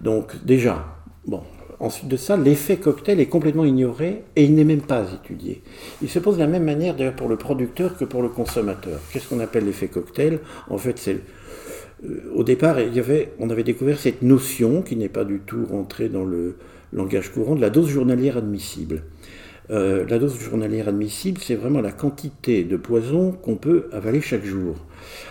Donc 0.00 0.44
déjà, 0.44 0.84
bon, 1.26 1.42
ensuite 1.78 2.08
de 2.08 2.16
ça, 2.16 2.36
l'effet 2.36 2.76
cocktail 2.76 3.20
est 3.20 3.26
complètement 3.26 3.64
ignoré 3.64 4.24
et 4.36 4.44
il 4.44 4.54
n'est 4.54 4.64
même 4.64 4.82
pas 4.82 5.04
étudié. 5.12 5.62
Il 6.02 6.08
se 6.08 6.18
pose 6.18 6.34
de 6.36 6.40
la 6.40 6.48
même 6.48 6.64
manière 6.64 6.96
d'ailleurs 6.96 7.16
pour 7.16 7.28
le 7.28 7.36
producteur 7.36 7.96
que 7.96 8.04
pour 8.04 8.22
le 8.22 8.28
consommateur. 8.28 8.98
Qu'est-ce 9.12 9.28
qu'on 9.28 9.40
appelle 9.40 9.64
l'effet 9.64 9.88
cocktail? 9.88 10.40
En 10.68 10.78
fait, 10.78 10.98
c'est 10.98 11.20
euh, 12.04 12.32
au 12.34 12.42
départ, 12.42 12.76
on 13.38 13.50
avait 13.50 13.64
découvert 13.64 13.98
cette 13.98 14.22
notion 14.22 14.82
qui 14.82 14.96
n'est 14.96 15.08
pas 15.08 15.24
du 15.24 15.38
tout 15.38 15.64
rentrée 15.70 16.08
dans 16.08 16.24
le 16.24 16.56
langage 16.92 17.32
courant 17.32 17.54
de 17.54 17.60
la 17.60 17.70
dose 17.70 17.88
journalière 17.88 18.36
admissible. 18.36 19.04
Euh, 19.70 20.04
la 20.08 20.18
dose 20.18 20.38
journalière 20.38 20.88
admissible, 20.88 21.40
c'est 21.40 21.54
vraiment 21.54 21.80
la 21.80 21.92
quantité 21.92 22.64
de 22.64 22.76
poison 22.76 23.32
qu'on 23.32 23.56
peut 23.56 23.88
avaler 23.92 24.20
chaque 24.20 24.44
jour. 24.44 24.76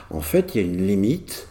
En 0.09 0.21
fait, 0.21 0.55
il 0.55 0.61
y 0.61 0.63
a 0.63 0.67
une 0.67 0.87
limite. 0.87 1.47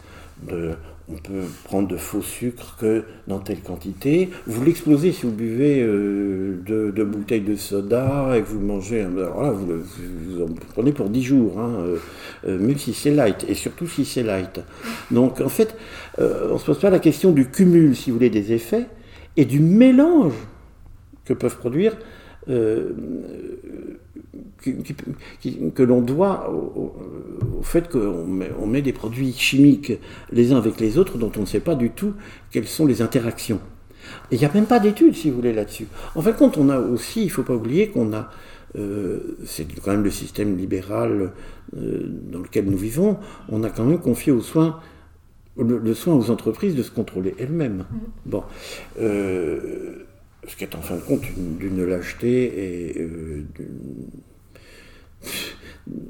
on 0.49 1.15
peut 1.15 1.43
prendre 1.65 1.87
de 1.89 1.97
faux 1.97 2.21
sucres 2.21 2.77
que 2.79 3.03
dans 3.27 3.39
telle 3.39 3.59
quantité. 3.59 4.29
Vous 4.47 4.63
l'explosez 4.63 5.11
si 5.11 5.25
vous 5.25 5.31
buvez 5.31 5.81
euh, 5.81 6.59
deux, 6.65 7.03
bouteilles 7.03 7.41
de 7.41 7.55
soda 7.55 8.35
et 8.35 8.41
que 8.41 8.47
vous 8.47 8.59
mangez. 8.59 9.01
Alors 9.01 9.43
là, 9.43 9.51
vous, 9.51 10.41
en 10.41 10.47
prenez 10.73 10.91
pour 10.91 11.09
10 11.09 11.21
jours, 11.23 11.59
hein, 11.59 11.83
euh, 12.47 12.57
même 12.57 12.77
si 12.77 12.93
c'est 12.93 13.11
light, 13.11 13.45
et 13.47 13.53
surtout 13.53 13.87
si 13.87 14.05
c'est 14.05 14.23
light. 14.23 14.61
Donc 15.11 15.41
en 15.41 15.49
fait, 15.49 15.75
on 16.17 16.53
ne 16.53 16.57
se 16.57 16.65
pose 16.65 16.79
pas 16.79 16.89
la 16.89 16.99
question 16.99 17.31
du 17.31 17.49
cumul, 17.49 17.95
si 17.95 18.09
vous 18.09 18.17
voulez, 18.17 18.29
des 18.29 18.53
effets 18.53 18.87
et 19.37 19.45
du 19.45 19.59
mélange 19.59 20.33
que 21.25 21.33
peuvent 21.33 21.57
produire 21.57 21.95
euh, 22.49 22.91
que 24.61 25.83
l'on 25.83 26.01
doit 26.01 26.51
au, 26.51 26.93
fait 27.63 27.89
qu'on 27.89 28.25
met, 28.25 28.49
on 28.59 28.67
met, 28.67 28.81
des 28.81 28.93
produits 28.93 29.33
chimiques 29.33 29.93
les 30.31 30.51
uns 30.51 30.57
avec 30.57 30.79
les 30.79 30.97
autres 30.97 31.17
dont 31.17 31.31
on 31.37 31.41
ne 31.41 31.45
sait 31.45 31.59
pas 31.59 31.75
du 31.75 31.89
tout 31.91 32.13
quelles 32.51 32.67
sont 32.67 32.85
les 32.85 33.01
interactions. 33.01 33.59
Il 34.31 34.39
n'y 34.39 34.45
a 34.45 34.51
même 34.53 34.65
pas 34.65 34.79
d'études, 34.79 35.15
si 35.15 35.29
vous 35.29 35.37
voulez, 35.37 35.53
là-dessus. 35.53 35.87
En 36.15 36.21
fin 36.21 36.31
de 36.31 36.37
compte, 36.37 36.57
on 36.57 36.69
a 36.69 36.79
aussi, 36.79 37.21
il 37.21 37.25
ne 37.25 37.31
faut 37.31 37.43
pas 37.43 37.53
oublier 37.55 37.89
qu'on 37.89 38.13
a, 38.13 38.29
euh, 38.77 39.37
c'est 39.45 39.67
quand 39.81 39.91
même 39.91 40.03
le 40.03 40.11
système 40.11 40.57
libéral 40.57 41.33
euh, 41.75 41.99
dans 42.31 42.39
lequel 42.39 42.65
nous 42.65 42.77
vivons, 42.77 43.17
on 43.49 43.63
a 43.63 43.69
quand 43.69 43.85
même 43.85 43.99
confié 43.99 44.31
aux 44.31 44.41
soins, 44.41 44.79
le, 45.57 45.93
soin 45.93 46.15
aux 46.15 46.31
entreprises 46.31 46.75
de 46.75 46.83
se 46.83 46.91
contrôler 46.91 47.35
elles-mêmes. 47.37 47.85
Mm. 47.91 47.97
Bon. 48.25 48.43
Euh, 48.99 50.05
ce 50.47 50.55
qui 50.55 50.63
est 50.63 50.75
en 50.75 50.81
fin 50.81 50.95
de 50.95 51.01
compte 51.01 51.23
d'une 51.59 51.85
lâcheté 51.85 52.93
et 52.93 53.07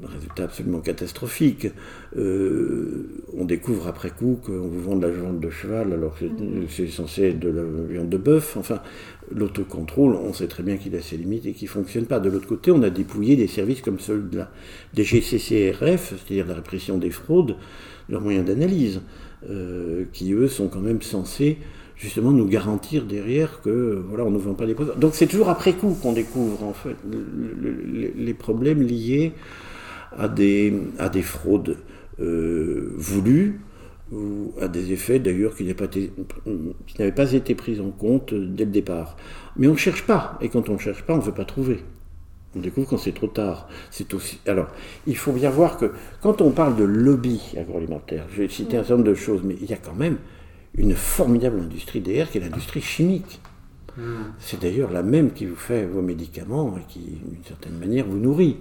résultat 0.02 0.44
absolument 0.44 0.80
catastrophique. 0.80 1.68
Euh, 2.16 3.24
on 3.36 3.44
découvre 3.44 3.88
après 3.88 4.10
coup 4.10 4.38
qu'on 4.44 4.68
vous 4.68 4.80
vend 4.80 4.96
de 4.96 5.06
la 5.06 5.12
viande 5.12 5.40
de 5.40 5.50
cheval 5.50 5.92
alors 5.92 6.18
que 6.18 6.24
mm. 6.24 6.66
c'est 6.68 6.86
censé 6.88 7.28
être 7.28 7.40
de 7.40 7.48
la 7.48 7.62
viande 7.62 8.08
de 8.08 8.16
bœuf. 8.16 8.56
Enfin, 8.56 8.80
l'autocontrôle, 9.34 10.14
on 10.14 10.32
sait 10.32 10.48
très 10.48 10.62
bien 10.62 10.76
qu'il 10.76 10.94
a 10.96 11.00
ses 11.00 11.16
limites 11.16 11.46
et 11.46 11.52
qu'il 11.52 11.66
ne 11.66 11.72
fonctionne 11.72 12.06
pas. 12.06 12.20
De 12.20 12.28
l'autre 12.28 12.46
côté, 12.46 12.70
on 12.70 12.82
a 12.82 12.90
dépouillé 12.90 13.36
des 13.36 13.46
services 13.46 13.80
comme 13.80 13.98
ceux 13.98 14.20
de 14.20 14.38
la, 14.38 14.50
des 14.94 15.04
GCCRF, 15.04 16.14
c'est-à-dire 16.16 16.46
la 16.46 16.54
répression 16.54 16.98
des 16.98 17.10
fraudes, 17.10 17.56
leurs 18.08 18.20
moyens 18.20 18.46
d'analyse, 18.46 19.00
euh, 19.48 20.04
qui 20.12 20.32
eux 20.32 20.48
sont 20.48 20.68
quand 20.68 20.80
même 20.80 21.02
censés 21.02 21.58
justement 22.02 22.32
nous 22.32 22.46
garantir 22.46 23.04
derrière 23.04 23.60
que 23.62 24.02
voilà 24.08 24.24
on 24.24 24.30
ne 24.30 24.38
vend 24.38 24.54
pas 24.54 24.66
des 24.66 24.74
produits. 24.74 24.92
Donc 24.98 25.14
c'est 25.14 25.28
toujours 25.28 25.48
après 25.48 25.74
coup 25.74 25.96
qu'on 26.02 26.12
découvre 26.12 26.64
en 26.64 26.72
fait 26.72 26.96
les 27.06 28.34
problèmes 28.34 28.82
liés 28.82 29.32
à 30.18 30.28
des, 30.28 30.74
à 30.98 31.08
des 31.08 31.22
fraudes 31.22 31.78
euh, 32.20 32.92
voulues 32.96 33.60
ou 34.10 34.52
à 34.60 34.68
des 34.68 34.92
effets 34.92 35.20
d'ailleurs 35.20 35.54
qui 35.54 35.64
n'avaient 35.64 37.12
pas, 37.12 37.32
été 37.32 37.54
pris 37.54 37.80
en 37.80 37.90
compte 37.90 38.34
dès 38.34 38.64
le 38.64 38.70
départ. 38.70 39.16
Mais 39.56 39.68
on 39.68 39.72
ne 39.72 39.78
cherche 39.78 40.04
pas, 40.04 40.38
et 40.42 40.50
quand 40.50 40.68
on 40.68 40.74
ne 40.74 40.78
cherche 40.78 41.02
pas, 41.04 41.14
on 41.14 41.18
ne 41.18 41.22
veut 41.22 41.32
pas 41.32 41.46
trouver. 41.46 41.78
On 42.54 42.60
découvre 42.60 42.86
quand 42.86 42.98
c'est 42.98 43.14
trop 43.14 43.28
tard. 43.28 43.68
C'est 43.90 44.12
aussi. 44.12 44.38
Alors, 44.46 44.68
il 45.06 45.16
faut 45.16 45.32
bien 45.32 45.48
voir 45.48 45.78
que 45.78 45.92
quand 46.20 46.42
on 46.42 46.50
parle 46.50 46.76
de 46.76 46.84
lobby 46.84 47.40
agroalimentaire, 47.56 48.26
je 48.30 48.42
vais 48.42 48.48
citer 48.48 48.76
un 48.76 48.80
certain 48.80 48.96
nombre 48.96 49.08
de 49.08 49.14
choses, 49.14 49.40
mais 49.42 49.56
il 49.62 49.70
y 49.70 49.72
a 49.72 49.78
quand 49.78 49.94
même 49.94 50.18
une 50.74 50.94
formidable 50.94 51.60
industrie 51.60 52.00
derrière 52.00 52.30
qui 52.30 52.38
est 52.38 52.40
l'industrie 52.40 52.80
chimique. 52.80 53.40
Hmm. 53.96 54.32
C'est 54.38 54.60
d'ailleurs 54.60 54.90
la 54.90 55.02
même 55.02 55.32
qui 55.32 55.44
vous 55.44 55.56
fait 55.56 55.84
vos 55.84 56.00
médicaments 56.00 56.74
et 56.78 56.90
qui, 56.90 57.00
d'une 57.00 57.44
certaine 57.44 57.78
manière, 57.78 58.06
vous 58.06 58.18
nourrit. 58.18 58.56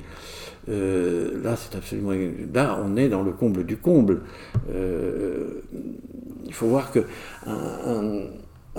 Euh, 0.70 1.42
là, 1.42 1.56
c'est 1.56 1.76
absolument. 1.76 2.12
Là, 2.54 2.80
on 2.84 2.98
est 2.98 3.08
dans 3.08 3.24
le 3.24 3.32
comble 3.32 3.66
du 3.66 3.78
comble. 3.78 4.22
Euh, 4.74 5.62
il 6.46 6.54
faut 6.54 6.68
voir 6.68 6.92
que 6.92 7.00
un, 7.48 8.26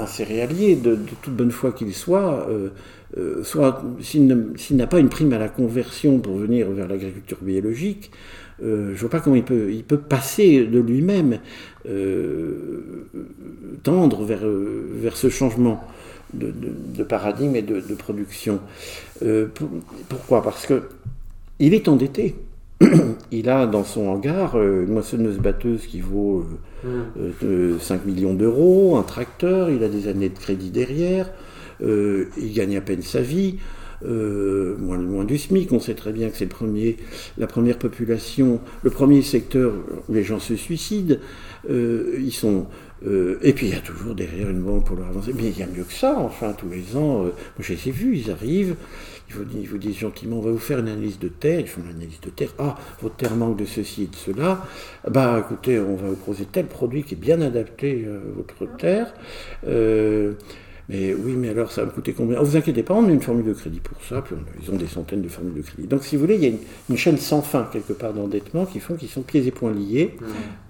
céréalier, 0.07 0.77
de, 0.77 0.97
toute 1.23 1.35
bonne 1.35 1.51
foi 1.51 1.73
qu'il 1.73 1.95
soit, 1.95 2.49
euh, 2.49 3.45
soit 3.45 3.83
s'il 4.01 4.77
n'a 4.77 4.87
pas 4.87 4.99
une 4.99 5.09
prime 5.09 5.33
à 5.33 5.39
la 5.39 5.49
conversion 5.49 6.19
pour 6.19 6.37
venir 6.37 6.71
vers 6.71 6.89
l'agriculture 6.89 7.39
biologique, 7.43 8.11
je 8.61 8.67
ne 8.67 8.95
vois 8.95 9.11
pas 9.11 9.21
comment 9.21 9.37
il 9.37 9.43
peut, 9.43 9.73
il 9.73 9.83
peut 9.83 9.99
passer 9.99 10.65
de 10.65 10.79
lui-même, 10.79 11.41
tendre 13.83 14.25
vers, 14.25 14.47
vers 14.47 15.17
ce 15.17 15.29
changement 15.29 15.83
de, 16.33 17.03
paradigme 17.03 17.57
et 17.57 17.63
de, 17.63 17.95
production. 17.95 18.61
pourquoi? 20.09 20.43
Parce 20.43 20.67
que 20.67 20.85
il 21.59 21.75
est 21.75 21.89
endetté. 21.89 22.35
Il 23.31 23.49
a 23.49 23.67
dans 23.67 23.85
son 23.85 24.09
hangar 24.09 24.57
euh, 24.57 24.85
une 24.85 24.93
moissonneuse-batteuse 24.93 25.87
qui 25.87 26.01
vaut 26.01 26.47
5 26.83 26.89
euh, 26.89 27.39
euh, 27.45 27.97
millions 28.05 28.35
d'euros, 28.35 28.97
un 28.97 29.03
tracteur, 29.03 29.71
il 29.71 29.83
a 29.85 29.89
des 29.89 30.09
années 30.09 30.29
de 30.29 30.39
crédit 30.39 30.71
derrière, 30.71 31.31
il 31.81 32.53
gagne 32.55 32.77
à 32.77 32.81
peine 32.81 33.03
sa 33.03 33.21
vie. 33.21 33.57
moins, 34.05 34.99
moins, 34.99 35.25
du 35.25 35.39
SMIC. 35.39 35.73
On 35.73 35.81
sait 35.81 35.95
très 35.95 36.13
bien 36.13 36.29
que 36.29 36.37
c'est 36.37 36.49
la 37.39 37.47
première 37.47 37.79
population, 37.79 38.61
le 38.83 38.91
premier 38.91 39.23
secteur 39.23 39.73
où 40.09 40.15
les 40.15 40.23
gens 40.23 40.39
se 40.39 40.55
suicident. 40.55 41.17
ils 41.69 42.33
sont, 42.33 42.67
et 43.05 43.53
puis 43.53 43.67
il 43.67 43.73
y 43.73 43.77
a 43.77 43.81
toujours 43.81 44.15
derrière 44.15 44.49
une 44.49 44.61
banque 44.61 44.87
pour 44.87 44.97
leur 44.97 45.09
avancer. 45.09 45.33
Mais 45.35 45.49
il 45.49 45.59
y 45.59 45.63
a 45.63 45.67
mieux 45.67 45.85
que 45.85 45.93
ça, 45.93 46.17
enfin, 46.19 46.53
tous 46.53 46.69
les 46.69 46.97
ans. 46.97 47.23
moi, 47.23 47.33
je 47.59 47.73
les 47.73 47.89
ai 47.89 47.91
vus, 47.91 48.17
ils 48.17 48.31
arrivent, 48.31 48.77
ils 49.55 49.69
vous, 49.69 49.79
disent 49.79 49.99
gentiment, 49.99 50.39
on 50.39 50.43
va 50.43 50.51
vous 50.51 50.59
faire 50.59 50.79
une 50.79 50.89
analyse 50.89 51.19
de 51.19 51.29
terre, 51.29 51.61
ils 51.61 51.69
font 51.69 51.83
l'analyse 51.87 52.21
de 52.21 52.31
terre, 52.31 52.55
ah, 52.59 52.77
votre 53.01 53.17
terre 53.17 53.35
manque 53.37 53.59
de 53.59 53.65
ceci 53.65 54.05
et 54.05 54.07
de 54.07 54.17
cela, 54.17 54.65
bah 55.09 55.45
écoutez, 55.45 55.79
on 55.79 55.97
va 55.97 56.09
vous 56.09 56.17
proposer 56.17 56.47
tel 56.51 56.67
produit 56.67 57.03
qui 57.03 57.15
est 57.15 57.19
bien 57.19 57.41
adapté 57.41 58.07
à 58.07 58.37
votre 58.37 58.77
terre, 58.77 59.13
euh, 59.67 60.33
mais 60.89 61.15
oui, 61.15 61.33
mais 61.37 61.51
alors 61.51 61.71
ça 61.71 61.83
va 61.83 61.87
me 61.89 61.93
coûter 61.93 62.13
combien? 62.13 62.39
Oh, 62.41 62.45
Vous 62.45 62.57
inquiétez 62.57 62.83
pas, 62.83 62.95
on 62.95 63.07
a 63.07 63.11
une 63.11 63.21
formule 63.21 63.47
de 63.47 63.53
crédit 63.53 63.81
pour 63.81 63.97
ça, 64.05 64.21
puis 64.21 64.35
ils 64.63 64.71
ont 64.71 64.77
des 64.77 64.87
centaines 64.87 65.23
de 65.23 65.29
formules 65.29 65.55
de 65.55 65.63
crédit. 65.63 65.87
Donc 65.87 66.05
si 66.05 66.17
vous 66.17 66.23
voulez, 66.23 66.35
il 66.35 66.43
y 66.43 66.47
a 66.47 66.53
une, 66.91 66.97
chaîne 66.97 67.19
sans 67.19 67.43
fin 67.43 67.69
quelque 67.73 67.93
part 67.93 68.13
d'endettement 68.13 68.67
qui 68.67 68.81
font 68.81 68.97
qu'ils 68.97 69.09
sont 69.09 69.23
pieds 69.23 69.47
et 69.47 69.51
poings 69.51 69.73
liés, 69.73 70.17
mmh. 70.21 70.25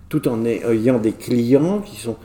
tout 0.08 0.28
en 0.28 0.44
ayant 0.44 0.98
des 0.98 1.12
clients 1.12 1.80
qui 1.80 1.96
sont 1.96 2.16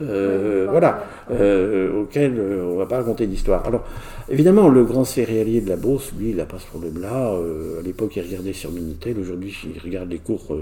euh, 0.00 0.68
voilà, 0.70 1.04
euh, 1.30 2.02
auquel 2.02 2.38
euh, 2.38 2.64
on 2.64 2.74
ne 2.74 2.78
va 2.78 2.86
pas 2.86 2.98
raconter 2.98 3.26
d'histoire. 3.26 3.66
Alors, 3.66 3.84
évidemment, 4.28 4.68
le 4.68 4.84
grand 4.84 5.04
céréalier 5.04 5.60
de 5.60 5.68
la 5.68 5.76
Beauce, 5.76 6.12
lui, 6.18 6.30
il 6.30 6.36
n'a 6.36 6.44
pas 6.44 6.58
ce 6.58 6.66
problème-là. 6.66 7.34
à 7.78 7.82
l'époque, 7.82 8.14
il 8.16 8.22
regardait 8.22 8.52
sur 8.52 8.70
Minitel. 8.70 9.18
Aujourd'hui, 9.18 9.56
il 9.74 9.80
regarde 9.80 10.10
les 10.10 10.18
cours, 10.18 10.56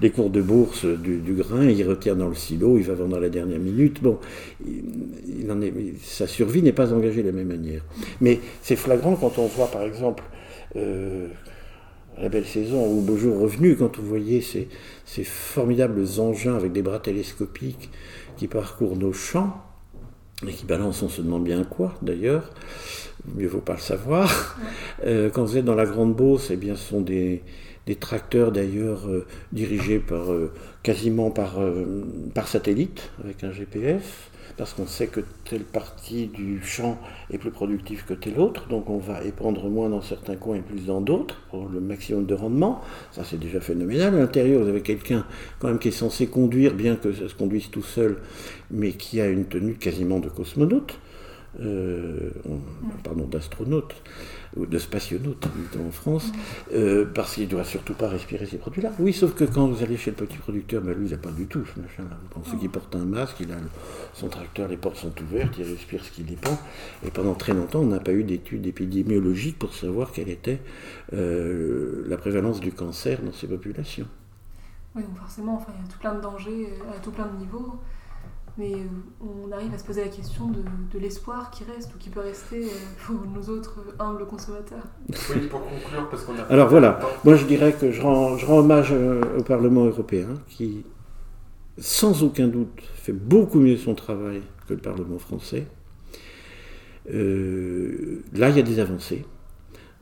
les 0.00 0.10
cours 0.10 0.30
de 0.30 0.40
bourse 0.40 0.84
du, 0.84 1.34
grain, 1.34 1.64
il 1.64 1.88
retient 1.88 2.14
dans 2.14 2.28
le 2.28 2.34
silo, 2.34 2.78
il 2.78 2.84
va 2.84 2.94
vendre 2.94 3.16
à 3.16 3.20
la 3.20 3.28
dernière 3.28 3.58
minute. 3.58 4.02
Bon, 4.02 4.18
il, 4.64 5.50
en 5.50 5.60
est, 5.60 5.72
sa 6.02 6.26
survie 6.26 6.62
n'est 6.62 6.72
pas 6.72 6.92
engagée 6.92 7.22
de 7.22 7.28
la 7.28 7.34
même 7.34 7.48
manière. 7.48 7.82
Mais 8.20 8.38
c'est 8.62 8.76
flagrant 8.76 9.16
quand 9.16 9.38
on 9.38 9.46
voit, 9.46 9.68
par 9.68 9.82
exemple, 9.82 10.22
la 10.74 12.28
belle 12.28 12.46
saison 12.46 12.86
ou 12.86 13.00
Beau 13.00 13.16
jour 13.16 13.40
revenu, 13.40 13.74
quand 13.74 13.98
vous 13.98 14.06
voyez 14.06 14.40
ces, 14.40 14.68
ces 15.04 15.24
formidables 15.24 16.04
engins 16.18 16.54
avec 16.54 16.72
des 16.72 16.82
bras 16.82 17.00
télescopiques 17.00 17.90
qui 18.42 18.48
parcourent 18.48 18.96
nos 18.96 19.12
champs 19.12 19.56
et 20.44 20.50
qui 20.50 20.64
balancent 20.64 21.04
on 21.04 21.08
se 21.08 21.22
demande 21.22 21.44
bien 21.44 21.62
quoi 21.62 21.94
d'ailleurs, 22.02 22.50
mieux 23.36 23.46
vaut 23.46 23.60
pas 23.60 23.74
le 23.74 23.78
savoir. 23.80 24.58
Euh, 25.04 25.30
quand 25.30 25.44
vous 25.44 25.56
êtes 25.56 25.64
dans 25.64 25.74
la 25.74 25.86
Grande 25.86 26.14
Beauce, 26.14 26.50
eh 26.50 26.56
bien, 26.56 26.76
ce 26.76 26.90
sont 26.90 27.00
des, 27.00 27.42
des 27.86 27.96
tracteurs 27.96 28.52
d'ailleurs 28.52 29.08
euh, 29.08 29.26
dirigés 29.52 29.98
par, 29.98 30.32
euh, 30.32 30.52
quasiment 30.84 31.30
par, 31.30 31.58
par 32.34 32.46
satellite 32.46 33.10
avec 33.22 33.42
un 33.42 33.52
GPS 33.52 34.02
parce 34.62 34.74
qu'on 34.74 34.86
sait 34.86 35.08
que 35.08 35.18
telle 35.44 35.64
partie 35.64 36.28
du 36.28 36.62
champ 36.62 36.96
est 37.32 37.38
plus 37.38 37.50
productive 37.50 38.04
que 38.04 38.14
telle 38.14 38.38
autre, 38.38 38.68
donc 38.68 38.88
on 38.90 38.98
va 38.98 39.24
épandre 39.24 39.68
moins 39.68 39.88
dans 39.88 40.02
certains 40.02 40.36
coins 40.36 40.54
et 40.54 40.60
plus 40.60 40.86
dans 40.86 41.00
d'autres 41.00 41.36
pour 41.50 41.68
le 41.68 41.80
maximum 41.80 42.26
de 42.26 42.34
rendement. 42.34 42.80
Ça 43.10 43.24
c'est 43.24 43.40
déjà 43.40 43.58
phénoménal. 43.58 44.14
À 44.14 44.18
l'intérieur, 44.18 44.62
vous 44.62 44.68
avez 44.68 44.82
quelqu'un 44.82 45.26
quand 45.58 45.66
même 45.66 45.80
qui 45.80 45.88
est 45.88 45.90
censé 45.90 46.28
conduire, 46.28 46.74
bien 46.74 46.94
que 46.94 47.12
ça 47.12 47.28
se 47.28 47.34
conduise 47.34 47.70
tout 47.70 47.82
seul, 47.82 48.18
mais 48.70 48.92
qui 48.92 49.20
a 49.20 49.26
une 49.26 49.46
tenue 49.46 49.74
quasiment 49.74 50.20
de 50.20 50.28
cosmonaute. 50.28 50.96
Euh, 51.60 52.30
pardon, 53.04 53.26
d'astronaute 53.26 53.94
ou 54.56 54.64
de 54.64 54.78
spationaute 54.78 55.46
en 55.78 55.90
France, 55.90 56.32
euh, 56.72 57.04
parce 57.14 57.34
qu'il 57.34 57.44
ne 57.44 57.50
doit 57.50 57.64
surtout 57.64 57.92
pas 57.92 58.08
respirer 58.08 58.46
ces 58.46 58.56
produits-là. 58.56 58.90
Oui, 58.98 59.12
sauf 59.12 59.34
que 59.34 59.44
quand 59.44 59.66
vous 59.66 59.82
allez 59.82 59.98
chez 59.98 60.10
le 60.10 60.16
petit 60.16 60.38
producteur, 60.38 60.80
ben 60.80 60.94
lui, 60.94 61.06
il 61.06 61.10
n'a 61.10 61.18
pas 61.18 61.30
du 61.30 61.46
tout 61.46 61.62
ce 61.64 61.78
machin-là. 61.80 62.16
Vous 62.34 62.98
un 62.98 63.04
masque, 63.04 63.36
il 63.40 63.52
a 63.52 63.56
son 64.14 64.28
tracteur, 64.28 64.68
les 64.68 64.78
portes 64.78 64.96
sont 64.96 65.12
ouvertes, 65.20 65.54
il 65.58 65.64
respire 65.64 66.02
ce 66.02 66.10
qu'il 66.10 66.24
dépend. 66.24 66.58
Et 67.04 67.10
pendant 67.10 67.34
très 67.34 67.52
longtemps, 67.52 67.80
on 67.80 67.86
n'a 67.86 68.00
pas 68.00 68.12
eu 68.12 68.24
d'études 68.24 68.66
épidémiologiques 68.66 69.58
pour 69.58 69.74
savoir 69.74 70.12
quelle 70.12 70.30
était 70.30 70.60
euh, 71.12 72.04
la 72.08 72.16
prévalence 72.16 72.60
du 72.60 72.72
cancer 72.72 73.20
dans 73.22 73.32
ces 73.32 73.46
populations. 73.46 74.06
Oui, 74.94 75.02
donc 75.02 75.18
forcément, 75.18 75.56
enfin, 75.56 75.72
il 75.78 75.84
y 75.84 75.88
a 75.88 75.92
tout 75.92 75.98
plein 75.98 76.14
de 76.14 76.20
dangers 76.20 76.68
à 76.94 76.98
tout 77.00 77.10
plein 77.10 77.26
de 77.26 77.38
niveaux 77.38 77.78
mais 78.58 78.72
euh, 78.74 78.86
on 79.20 79.50
arrive 79.50 79.72
à 79.74 79.78
se 79.78 79.84
poser 79.84 80.02
la 80.02 80.10
question 80.10 80.48
de, 80.48 80.98
l'espoir 80.98 81.50
qui 81.50 81.64
reste 81.64 81.94
ou 81.94 81.98
qui 81.98 82.10
peut 82.10 82.20
rester 82.20 82.64
euh, 82.64 82.68
pour 83.06 83.16
nos 83.26 83.42
autres 83.48 83.78
humbles 83.98 84.26
consommateurs. 84.26 84.84
Oui, 85.08 85.46
pour 85.48 85.60
conclure, 85.60 86.08
parce 86.10 86.24
qu'on 86.24 86.34
a... 86.34 86.42
Alors 86.42 86.68
voilà, 86.68 87.00
moi 87.24 87.34
je 87.34 87.46
dirais 87.46 87.72
que 87.72 87.90
je 87.90 88.02
rends, 88.02 88.36
je 88.36 88.44
rends 88.44 88.58
hommage 88.58 88.90
euh, 88.92 89.20
au 89.38 89.42
Parlement 89.42 89.84
européen 89.86 90.28
qui, 90.48 90.84
sans 91.78 92.22
aucun 92.22 92.48
doute, 92.48 92.82
fait 92.94 93.12
beaucoup 93.12 93.58
mieux 93.58 93.76
son 93.76 93.94
travail 93.94 94.42
que 94.68 94.74
le 94.74 94.80
Parlement 94.80 95.18
français. 95.18 95.66
là, 97.06 98.50
il 98.50 98.56
y 98.56 98.60
a 98.60 98.62
des 98.62 98.78
avancées. 98.80 99.24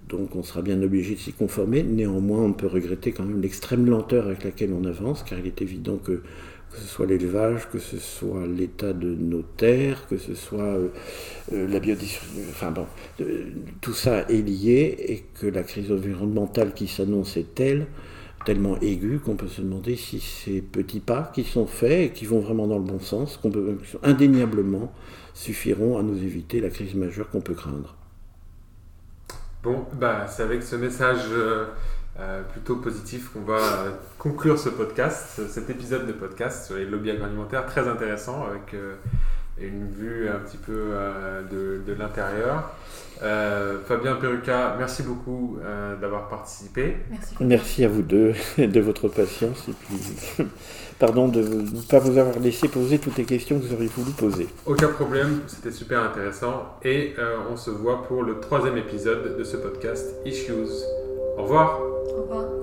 Donc 0.09 0.35
on 0.35 0.43
sera 0.43 0.61
bien 0.61 0.83
obligé 0.83 1.15
de 1.15 1.21
s'y 1.21 1.33
conformer. 1.33 1.85
Néanmoins, 1.85 2.41
on 2.41 2.53
peut 2.53 2.67
regretter 2.67 3.13
quand 3.13 3.23
même 3.23 3.41
l'extrême 3.41 3.87
lenteur 3.87 4.27
avec 4.27 4.43
laquelle 4.43 4.73
on 4.73 4.85
avance, 4.85 5.23
car 5.23 5.39
il 5.39 5.47
est 5.47 5.63
évident 5.63 5.99
que 5.99 6.23
que 6.71 6.79
ce 6.79 6.87
soit 6.87 7.07
l'élevage, 7.07 7.69
que 7.69 7.79
ce 7.79 7.99
soit 7.99 8.47
l'état 8.47 8.93
de 8.93 9.09
nos 9.09 9.43
terres, 9.43 10.07
que 10.09 10.17
ce 10.17 10.35
soit 10.35 10.63
euh, 10.63 10.89
euh, 11.53 11.67
la 11.67 11.81
biodiversité, 11.81 12.43
enfin 12.49 12.71
bon, 12.71 12.87
tout 13.81 13.93
ça 13.93 14.21
est 14.29 14.43
lié 14.43 14.97
et 14.99 15.25
que 15.41 15.47
la 15.47 15.63
crise 15.63 15.91
environnementale 15.91 16.73
qui 16.73 16.87
s'annonce 16.87 17.37
est 17.37 17.55
telle 17.55 17.87
tellement 18.45 18.81
aigus 18.81 19.21
qu'on 19.23 19.37
peut 19.37 19.49
se 19.49 19.61
demander 19.61 19.97
si 19.97 20.19
ces 20.19 20.63
petits 20.63 21.01
pas 21.01 21.31
qui 21.35 21.45
sont 21.45 21.67
faits 21.67 22.01
et 22.01 22.11
qui 22.11 22.25
vont 22.25 22.41
vraiment 22.41 22.67
dans 22.67 22.79
le 22.79 22.85
bon 22.85 22.99
sens, 22.99 23.37
qu'on 23.37 23.51
peut, 23.51 23.77
indéniablement 24.03 24.93
suffiront 25.35 25.99
à 25.99 26.03
nous 26.03 26.17
éviter 26.23 26.61
la 26.61 26.71
crise 26.71 26.95
majeure 26.95 27.29
qu'on 27.29 27.43
peut 27.43 27.55
craindre. 27.55 27.97
Bon, 29.63 29.85
bah, 29.93 30.27
c'est 30.27 30.43
avec 30.43 30.63
ce 30.63 30.77
message 30.77 31.21
euh, 32.21 32.41
euh, 32.41 32.43
plutôt 32.43 32.77
positif 32.77 33.31
qu'on 33.33 33.41
va 33.41 33.59
euh, 33.59 33.91
conclure 34.19 34.59
ce 34.59 34.69
podcast, 34.69 35.41
cet 35.49 35.71
épisode 35.71 36.07
de 36.07 36.13
podcast 36.13 36.67
sur 36.67 36.77
les 36.77 36.85
lobbies 36.85 37.11
agroalimentaires, 37.11 37.67
très 37.67 37.89
intéressant 37.89 38.47
avec 38.47 38.75
une 39.59 39.91
vue 39.91 40.29
un 40.29 40.39
petit 40.39 40.57
peu 40.57 40.93
de, 41.51 41.83
de 41.87 41.93
l'intérieur. 41.93 42.73
Fabien 43.21 44.17
Perruca, 44.17 44.77
merci 44.79 45.03
beaucoup 45.03 45.59
d'avoir 46.01 46.29
participé. 46.29 46.97
Merci. 47.11 47.35
Merci 47.41 47.85
à 47.85 47.89
vous 47.89 48.03
deux 48.03 48.33
de 48.59 48.81
votre 48.81 49.09
patience 49.09 49.69
et 49.69 49.73
puis 49.73 50.47
pardon 51.01 51.27
de 51.27 51.41
ne 51.41 51.83
pas 51.83 51.99
vous 51.99 52.17
avoir 52.19 52.39
laissé 52.39 52.69
poser 52.69 52.99
toutes 52.99 53.17
les 53.17 53.25
questions 53.25 53.59
que 53.59 53.65
vous 53.65 53.75
auriez 53.75 53.89
voulu 53.89 54.13
poser. 54.13 54.47
Aucun 54.67 54.89
problème, 54.89 55.41
c'était 55.49 55.73
super 55.73 56.03
intéressant. 56.03 56.77
Et 56.85 57.15
euh, 57.19 57.39
on 57.51 57.57
se 57.57 57.71
voit 57.71 58.05
pour 58.05 58.23
le 58.23 58.39
troisième 58.39 58.77
épisode 58.77 59.37
de 59.37 59.43
ce 59.43 59.57
podcast 59.57 60.15
Issues. 60.25 60.53
Au 61.37 61.43
revoir. 61.43 62.00
Au 62.21 62.23
revoir. 62.25 62.60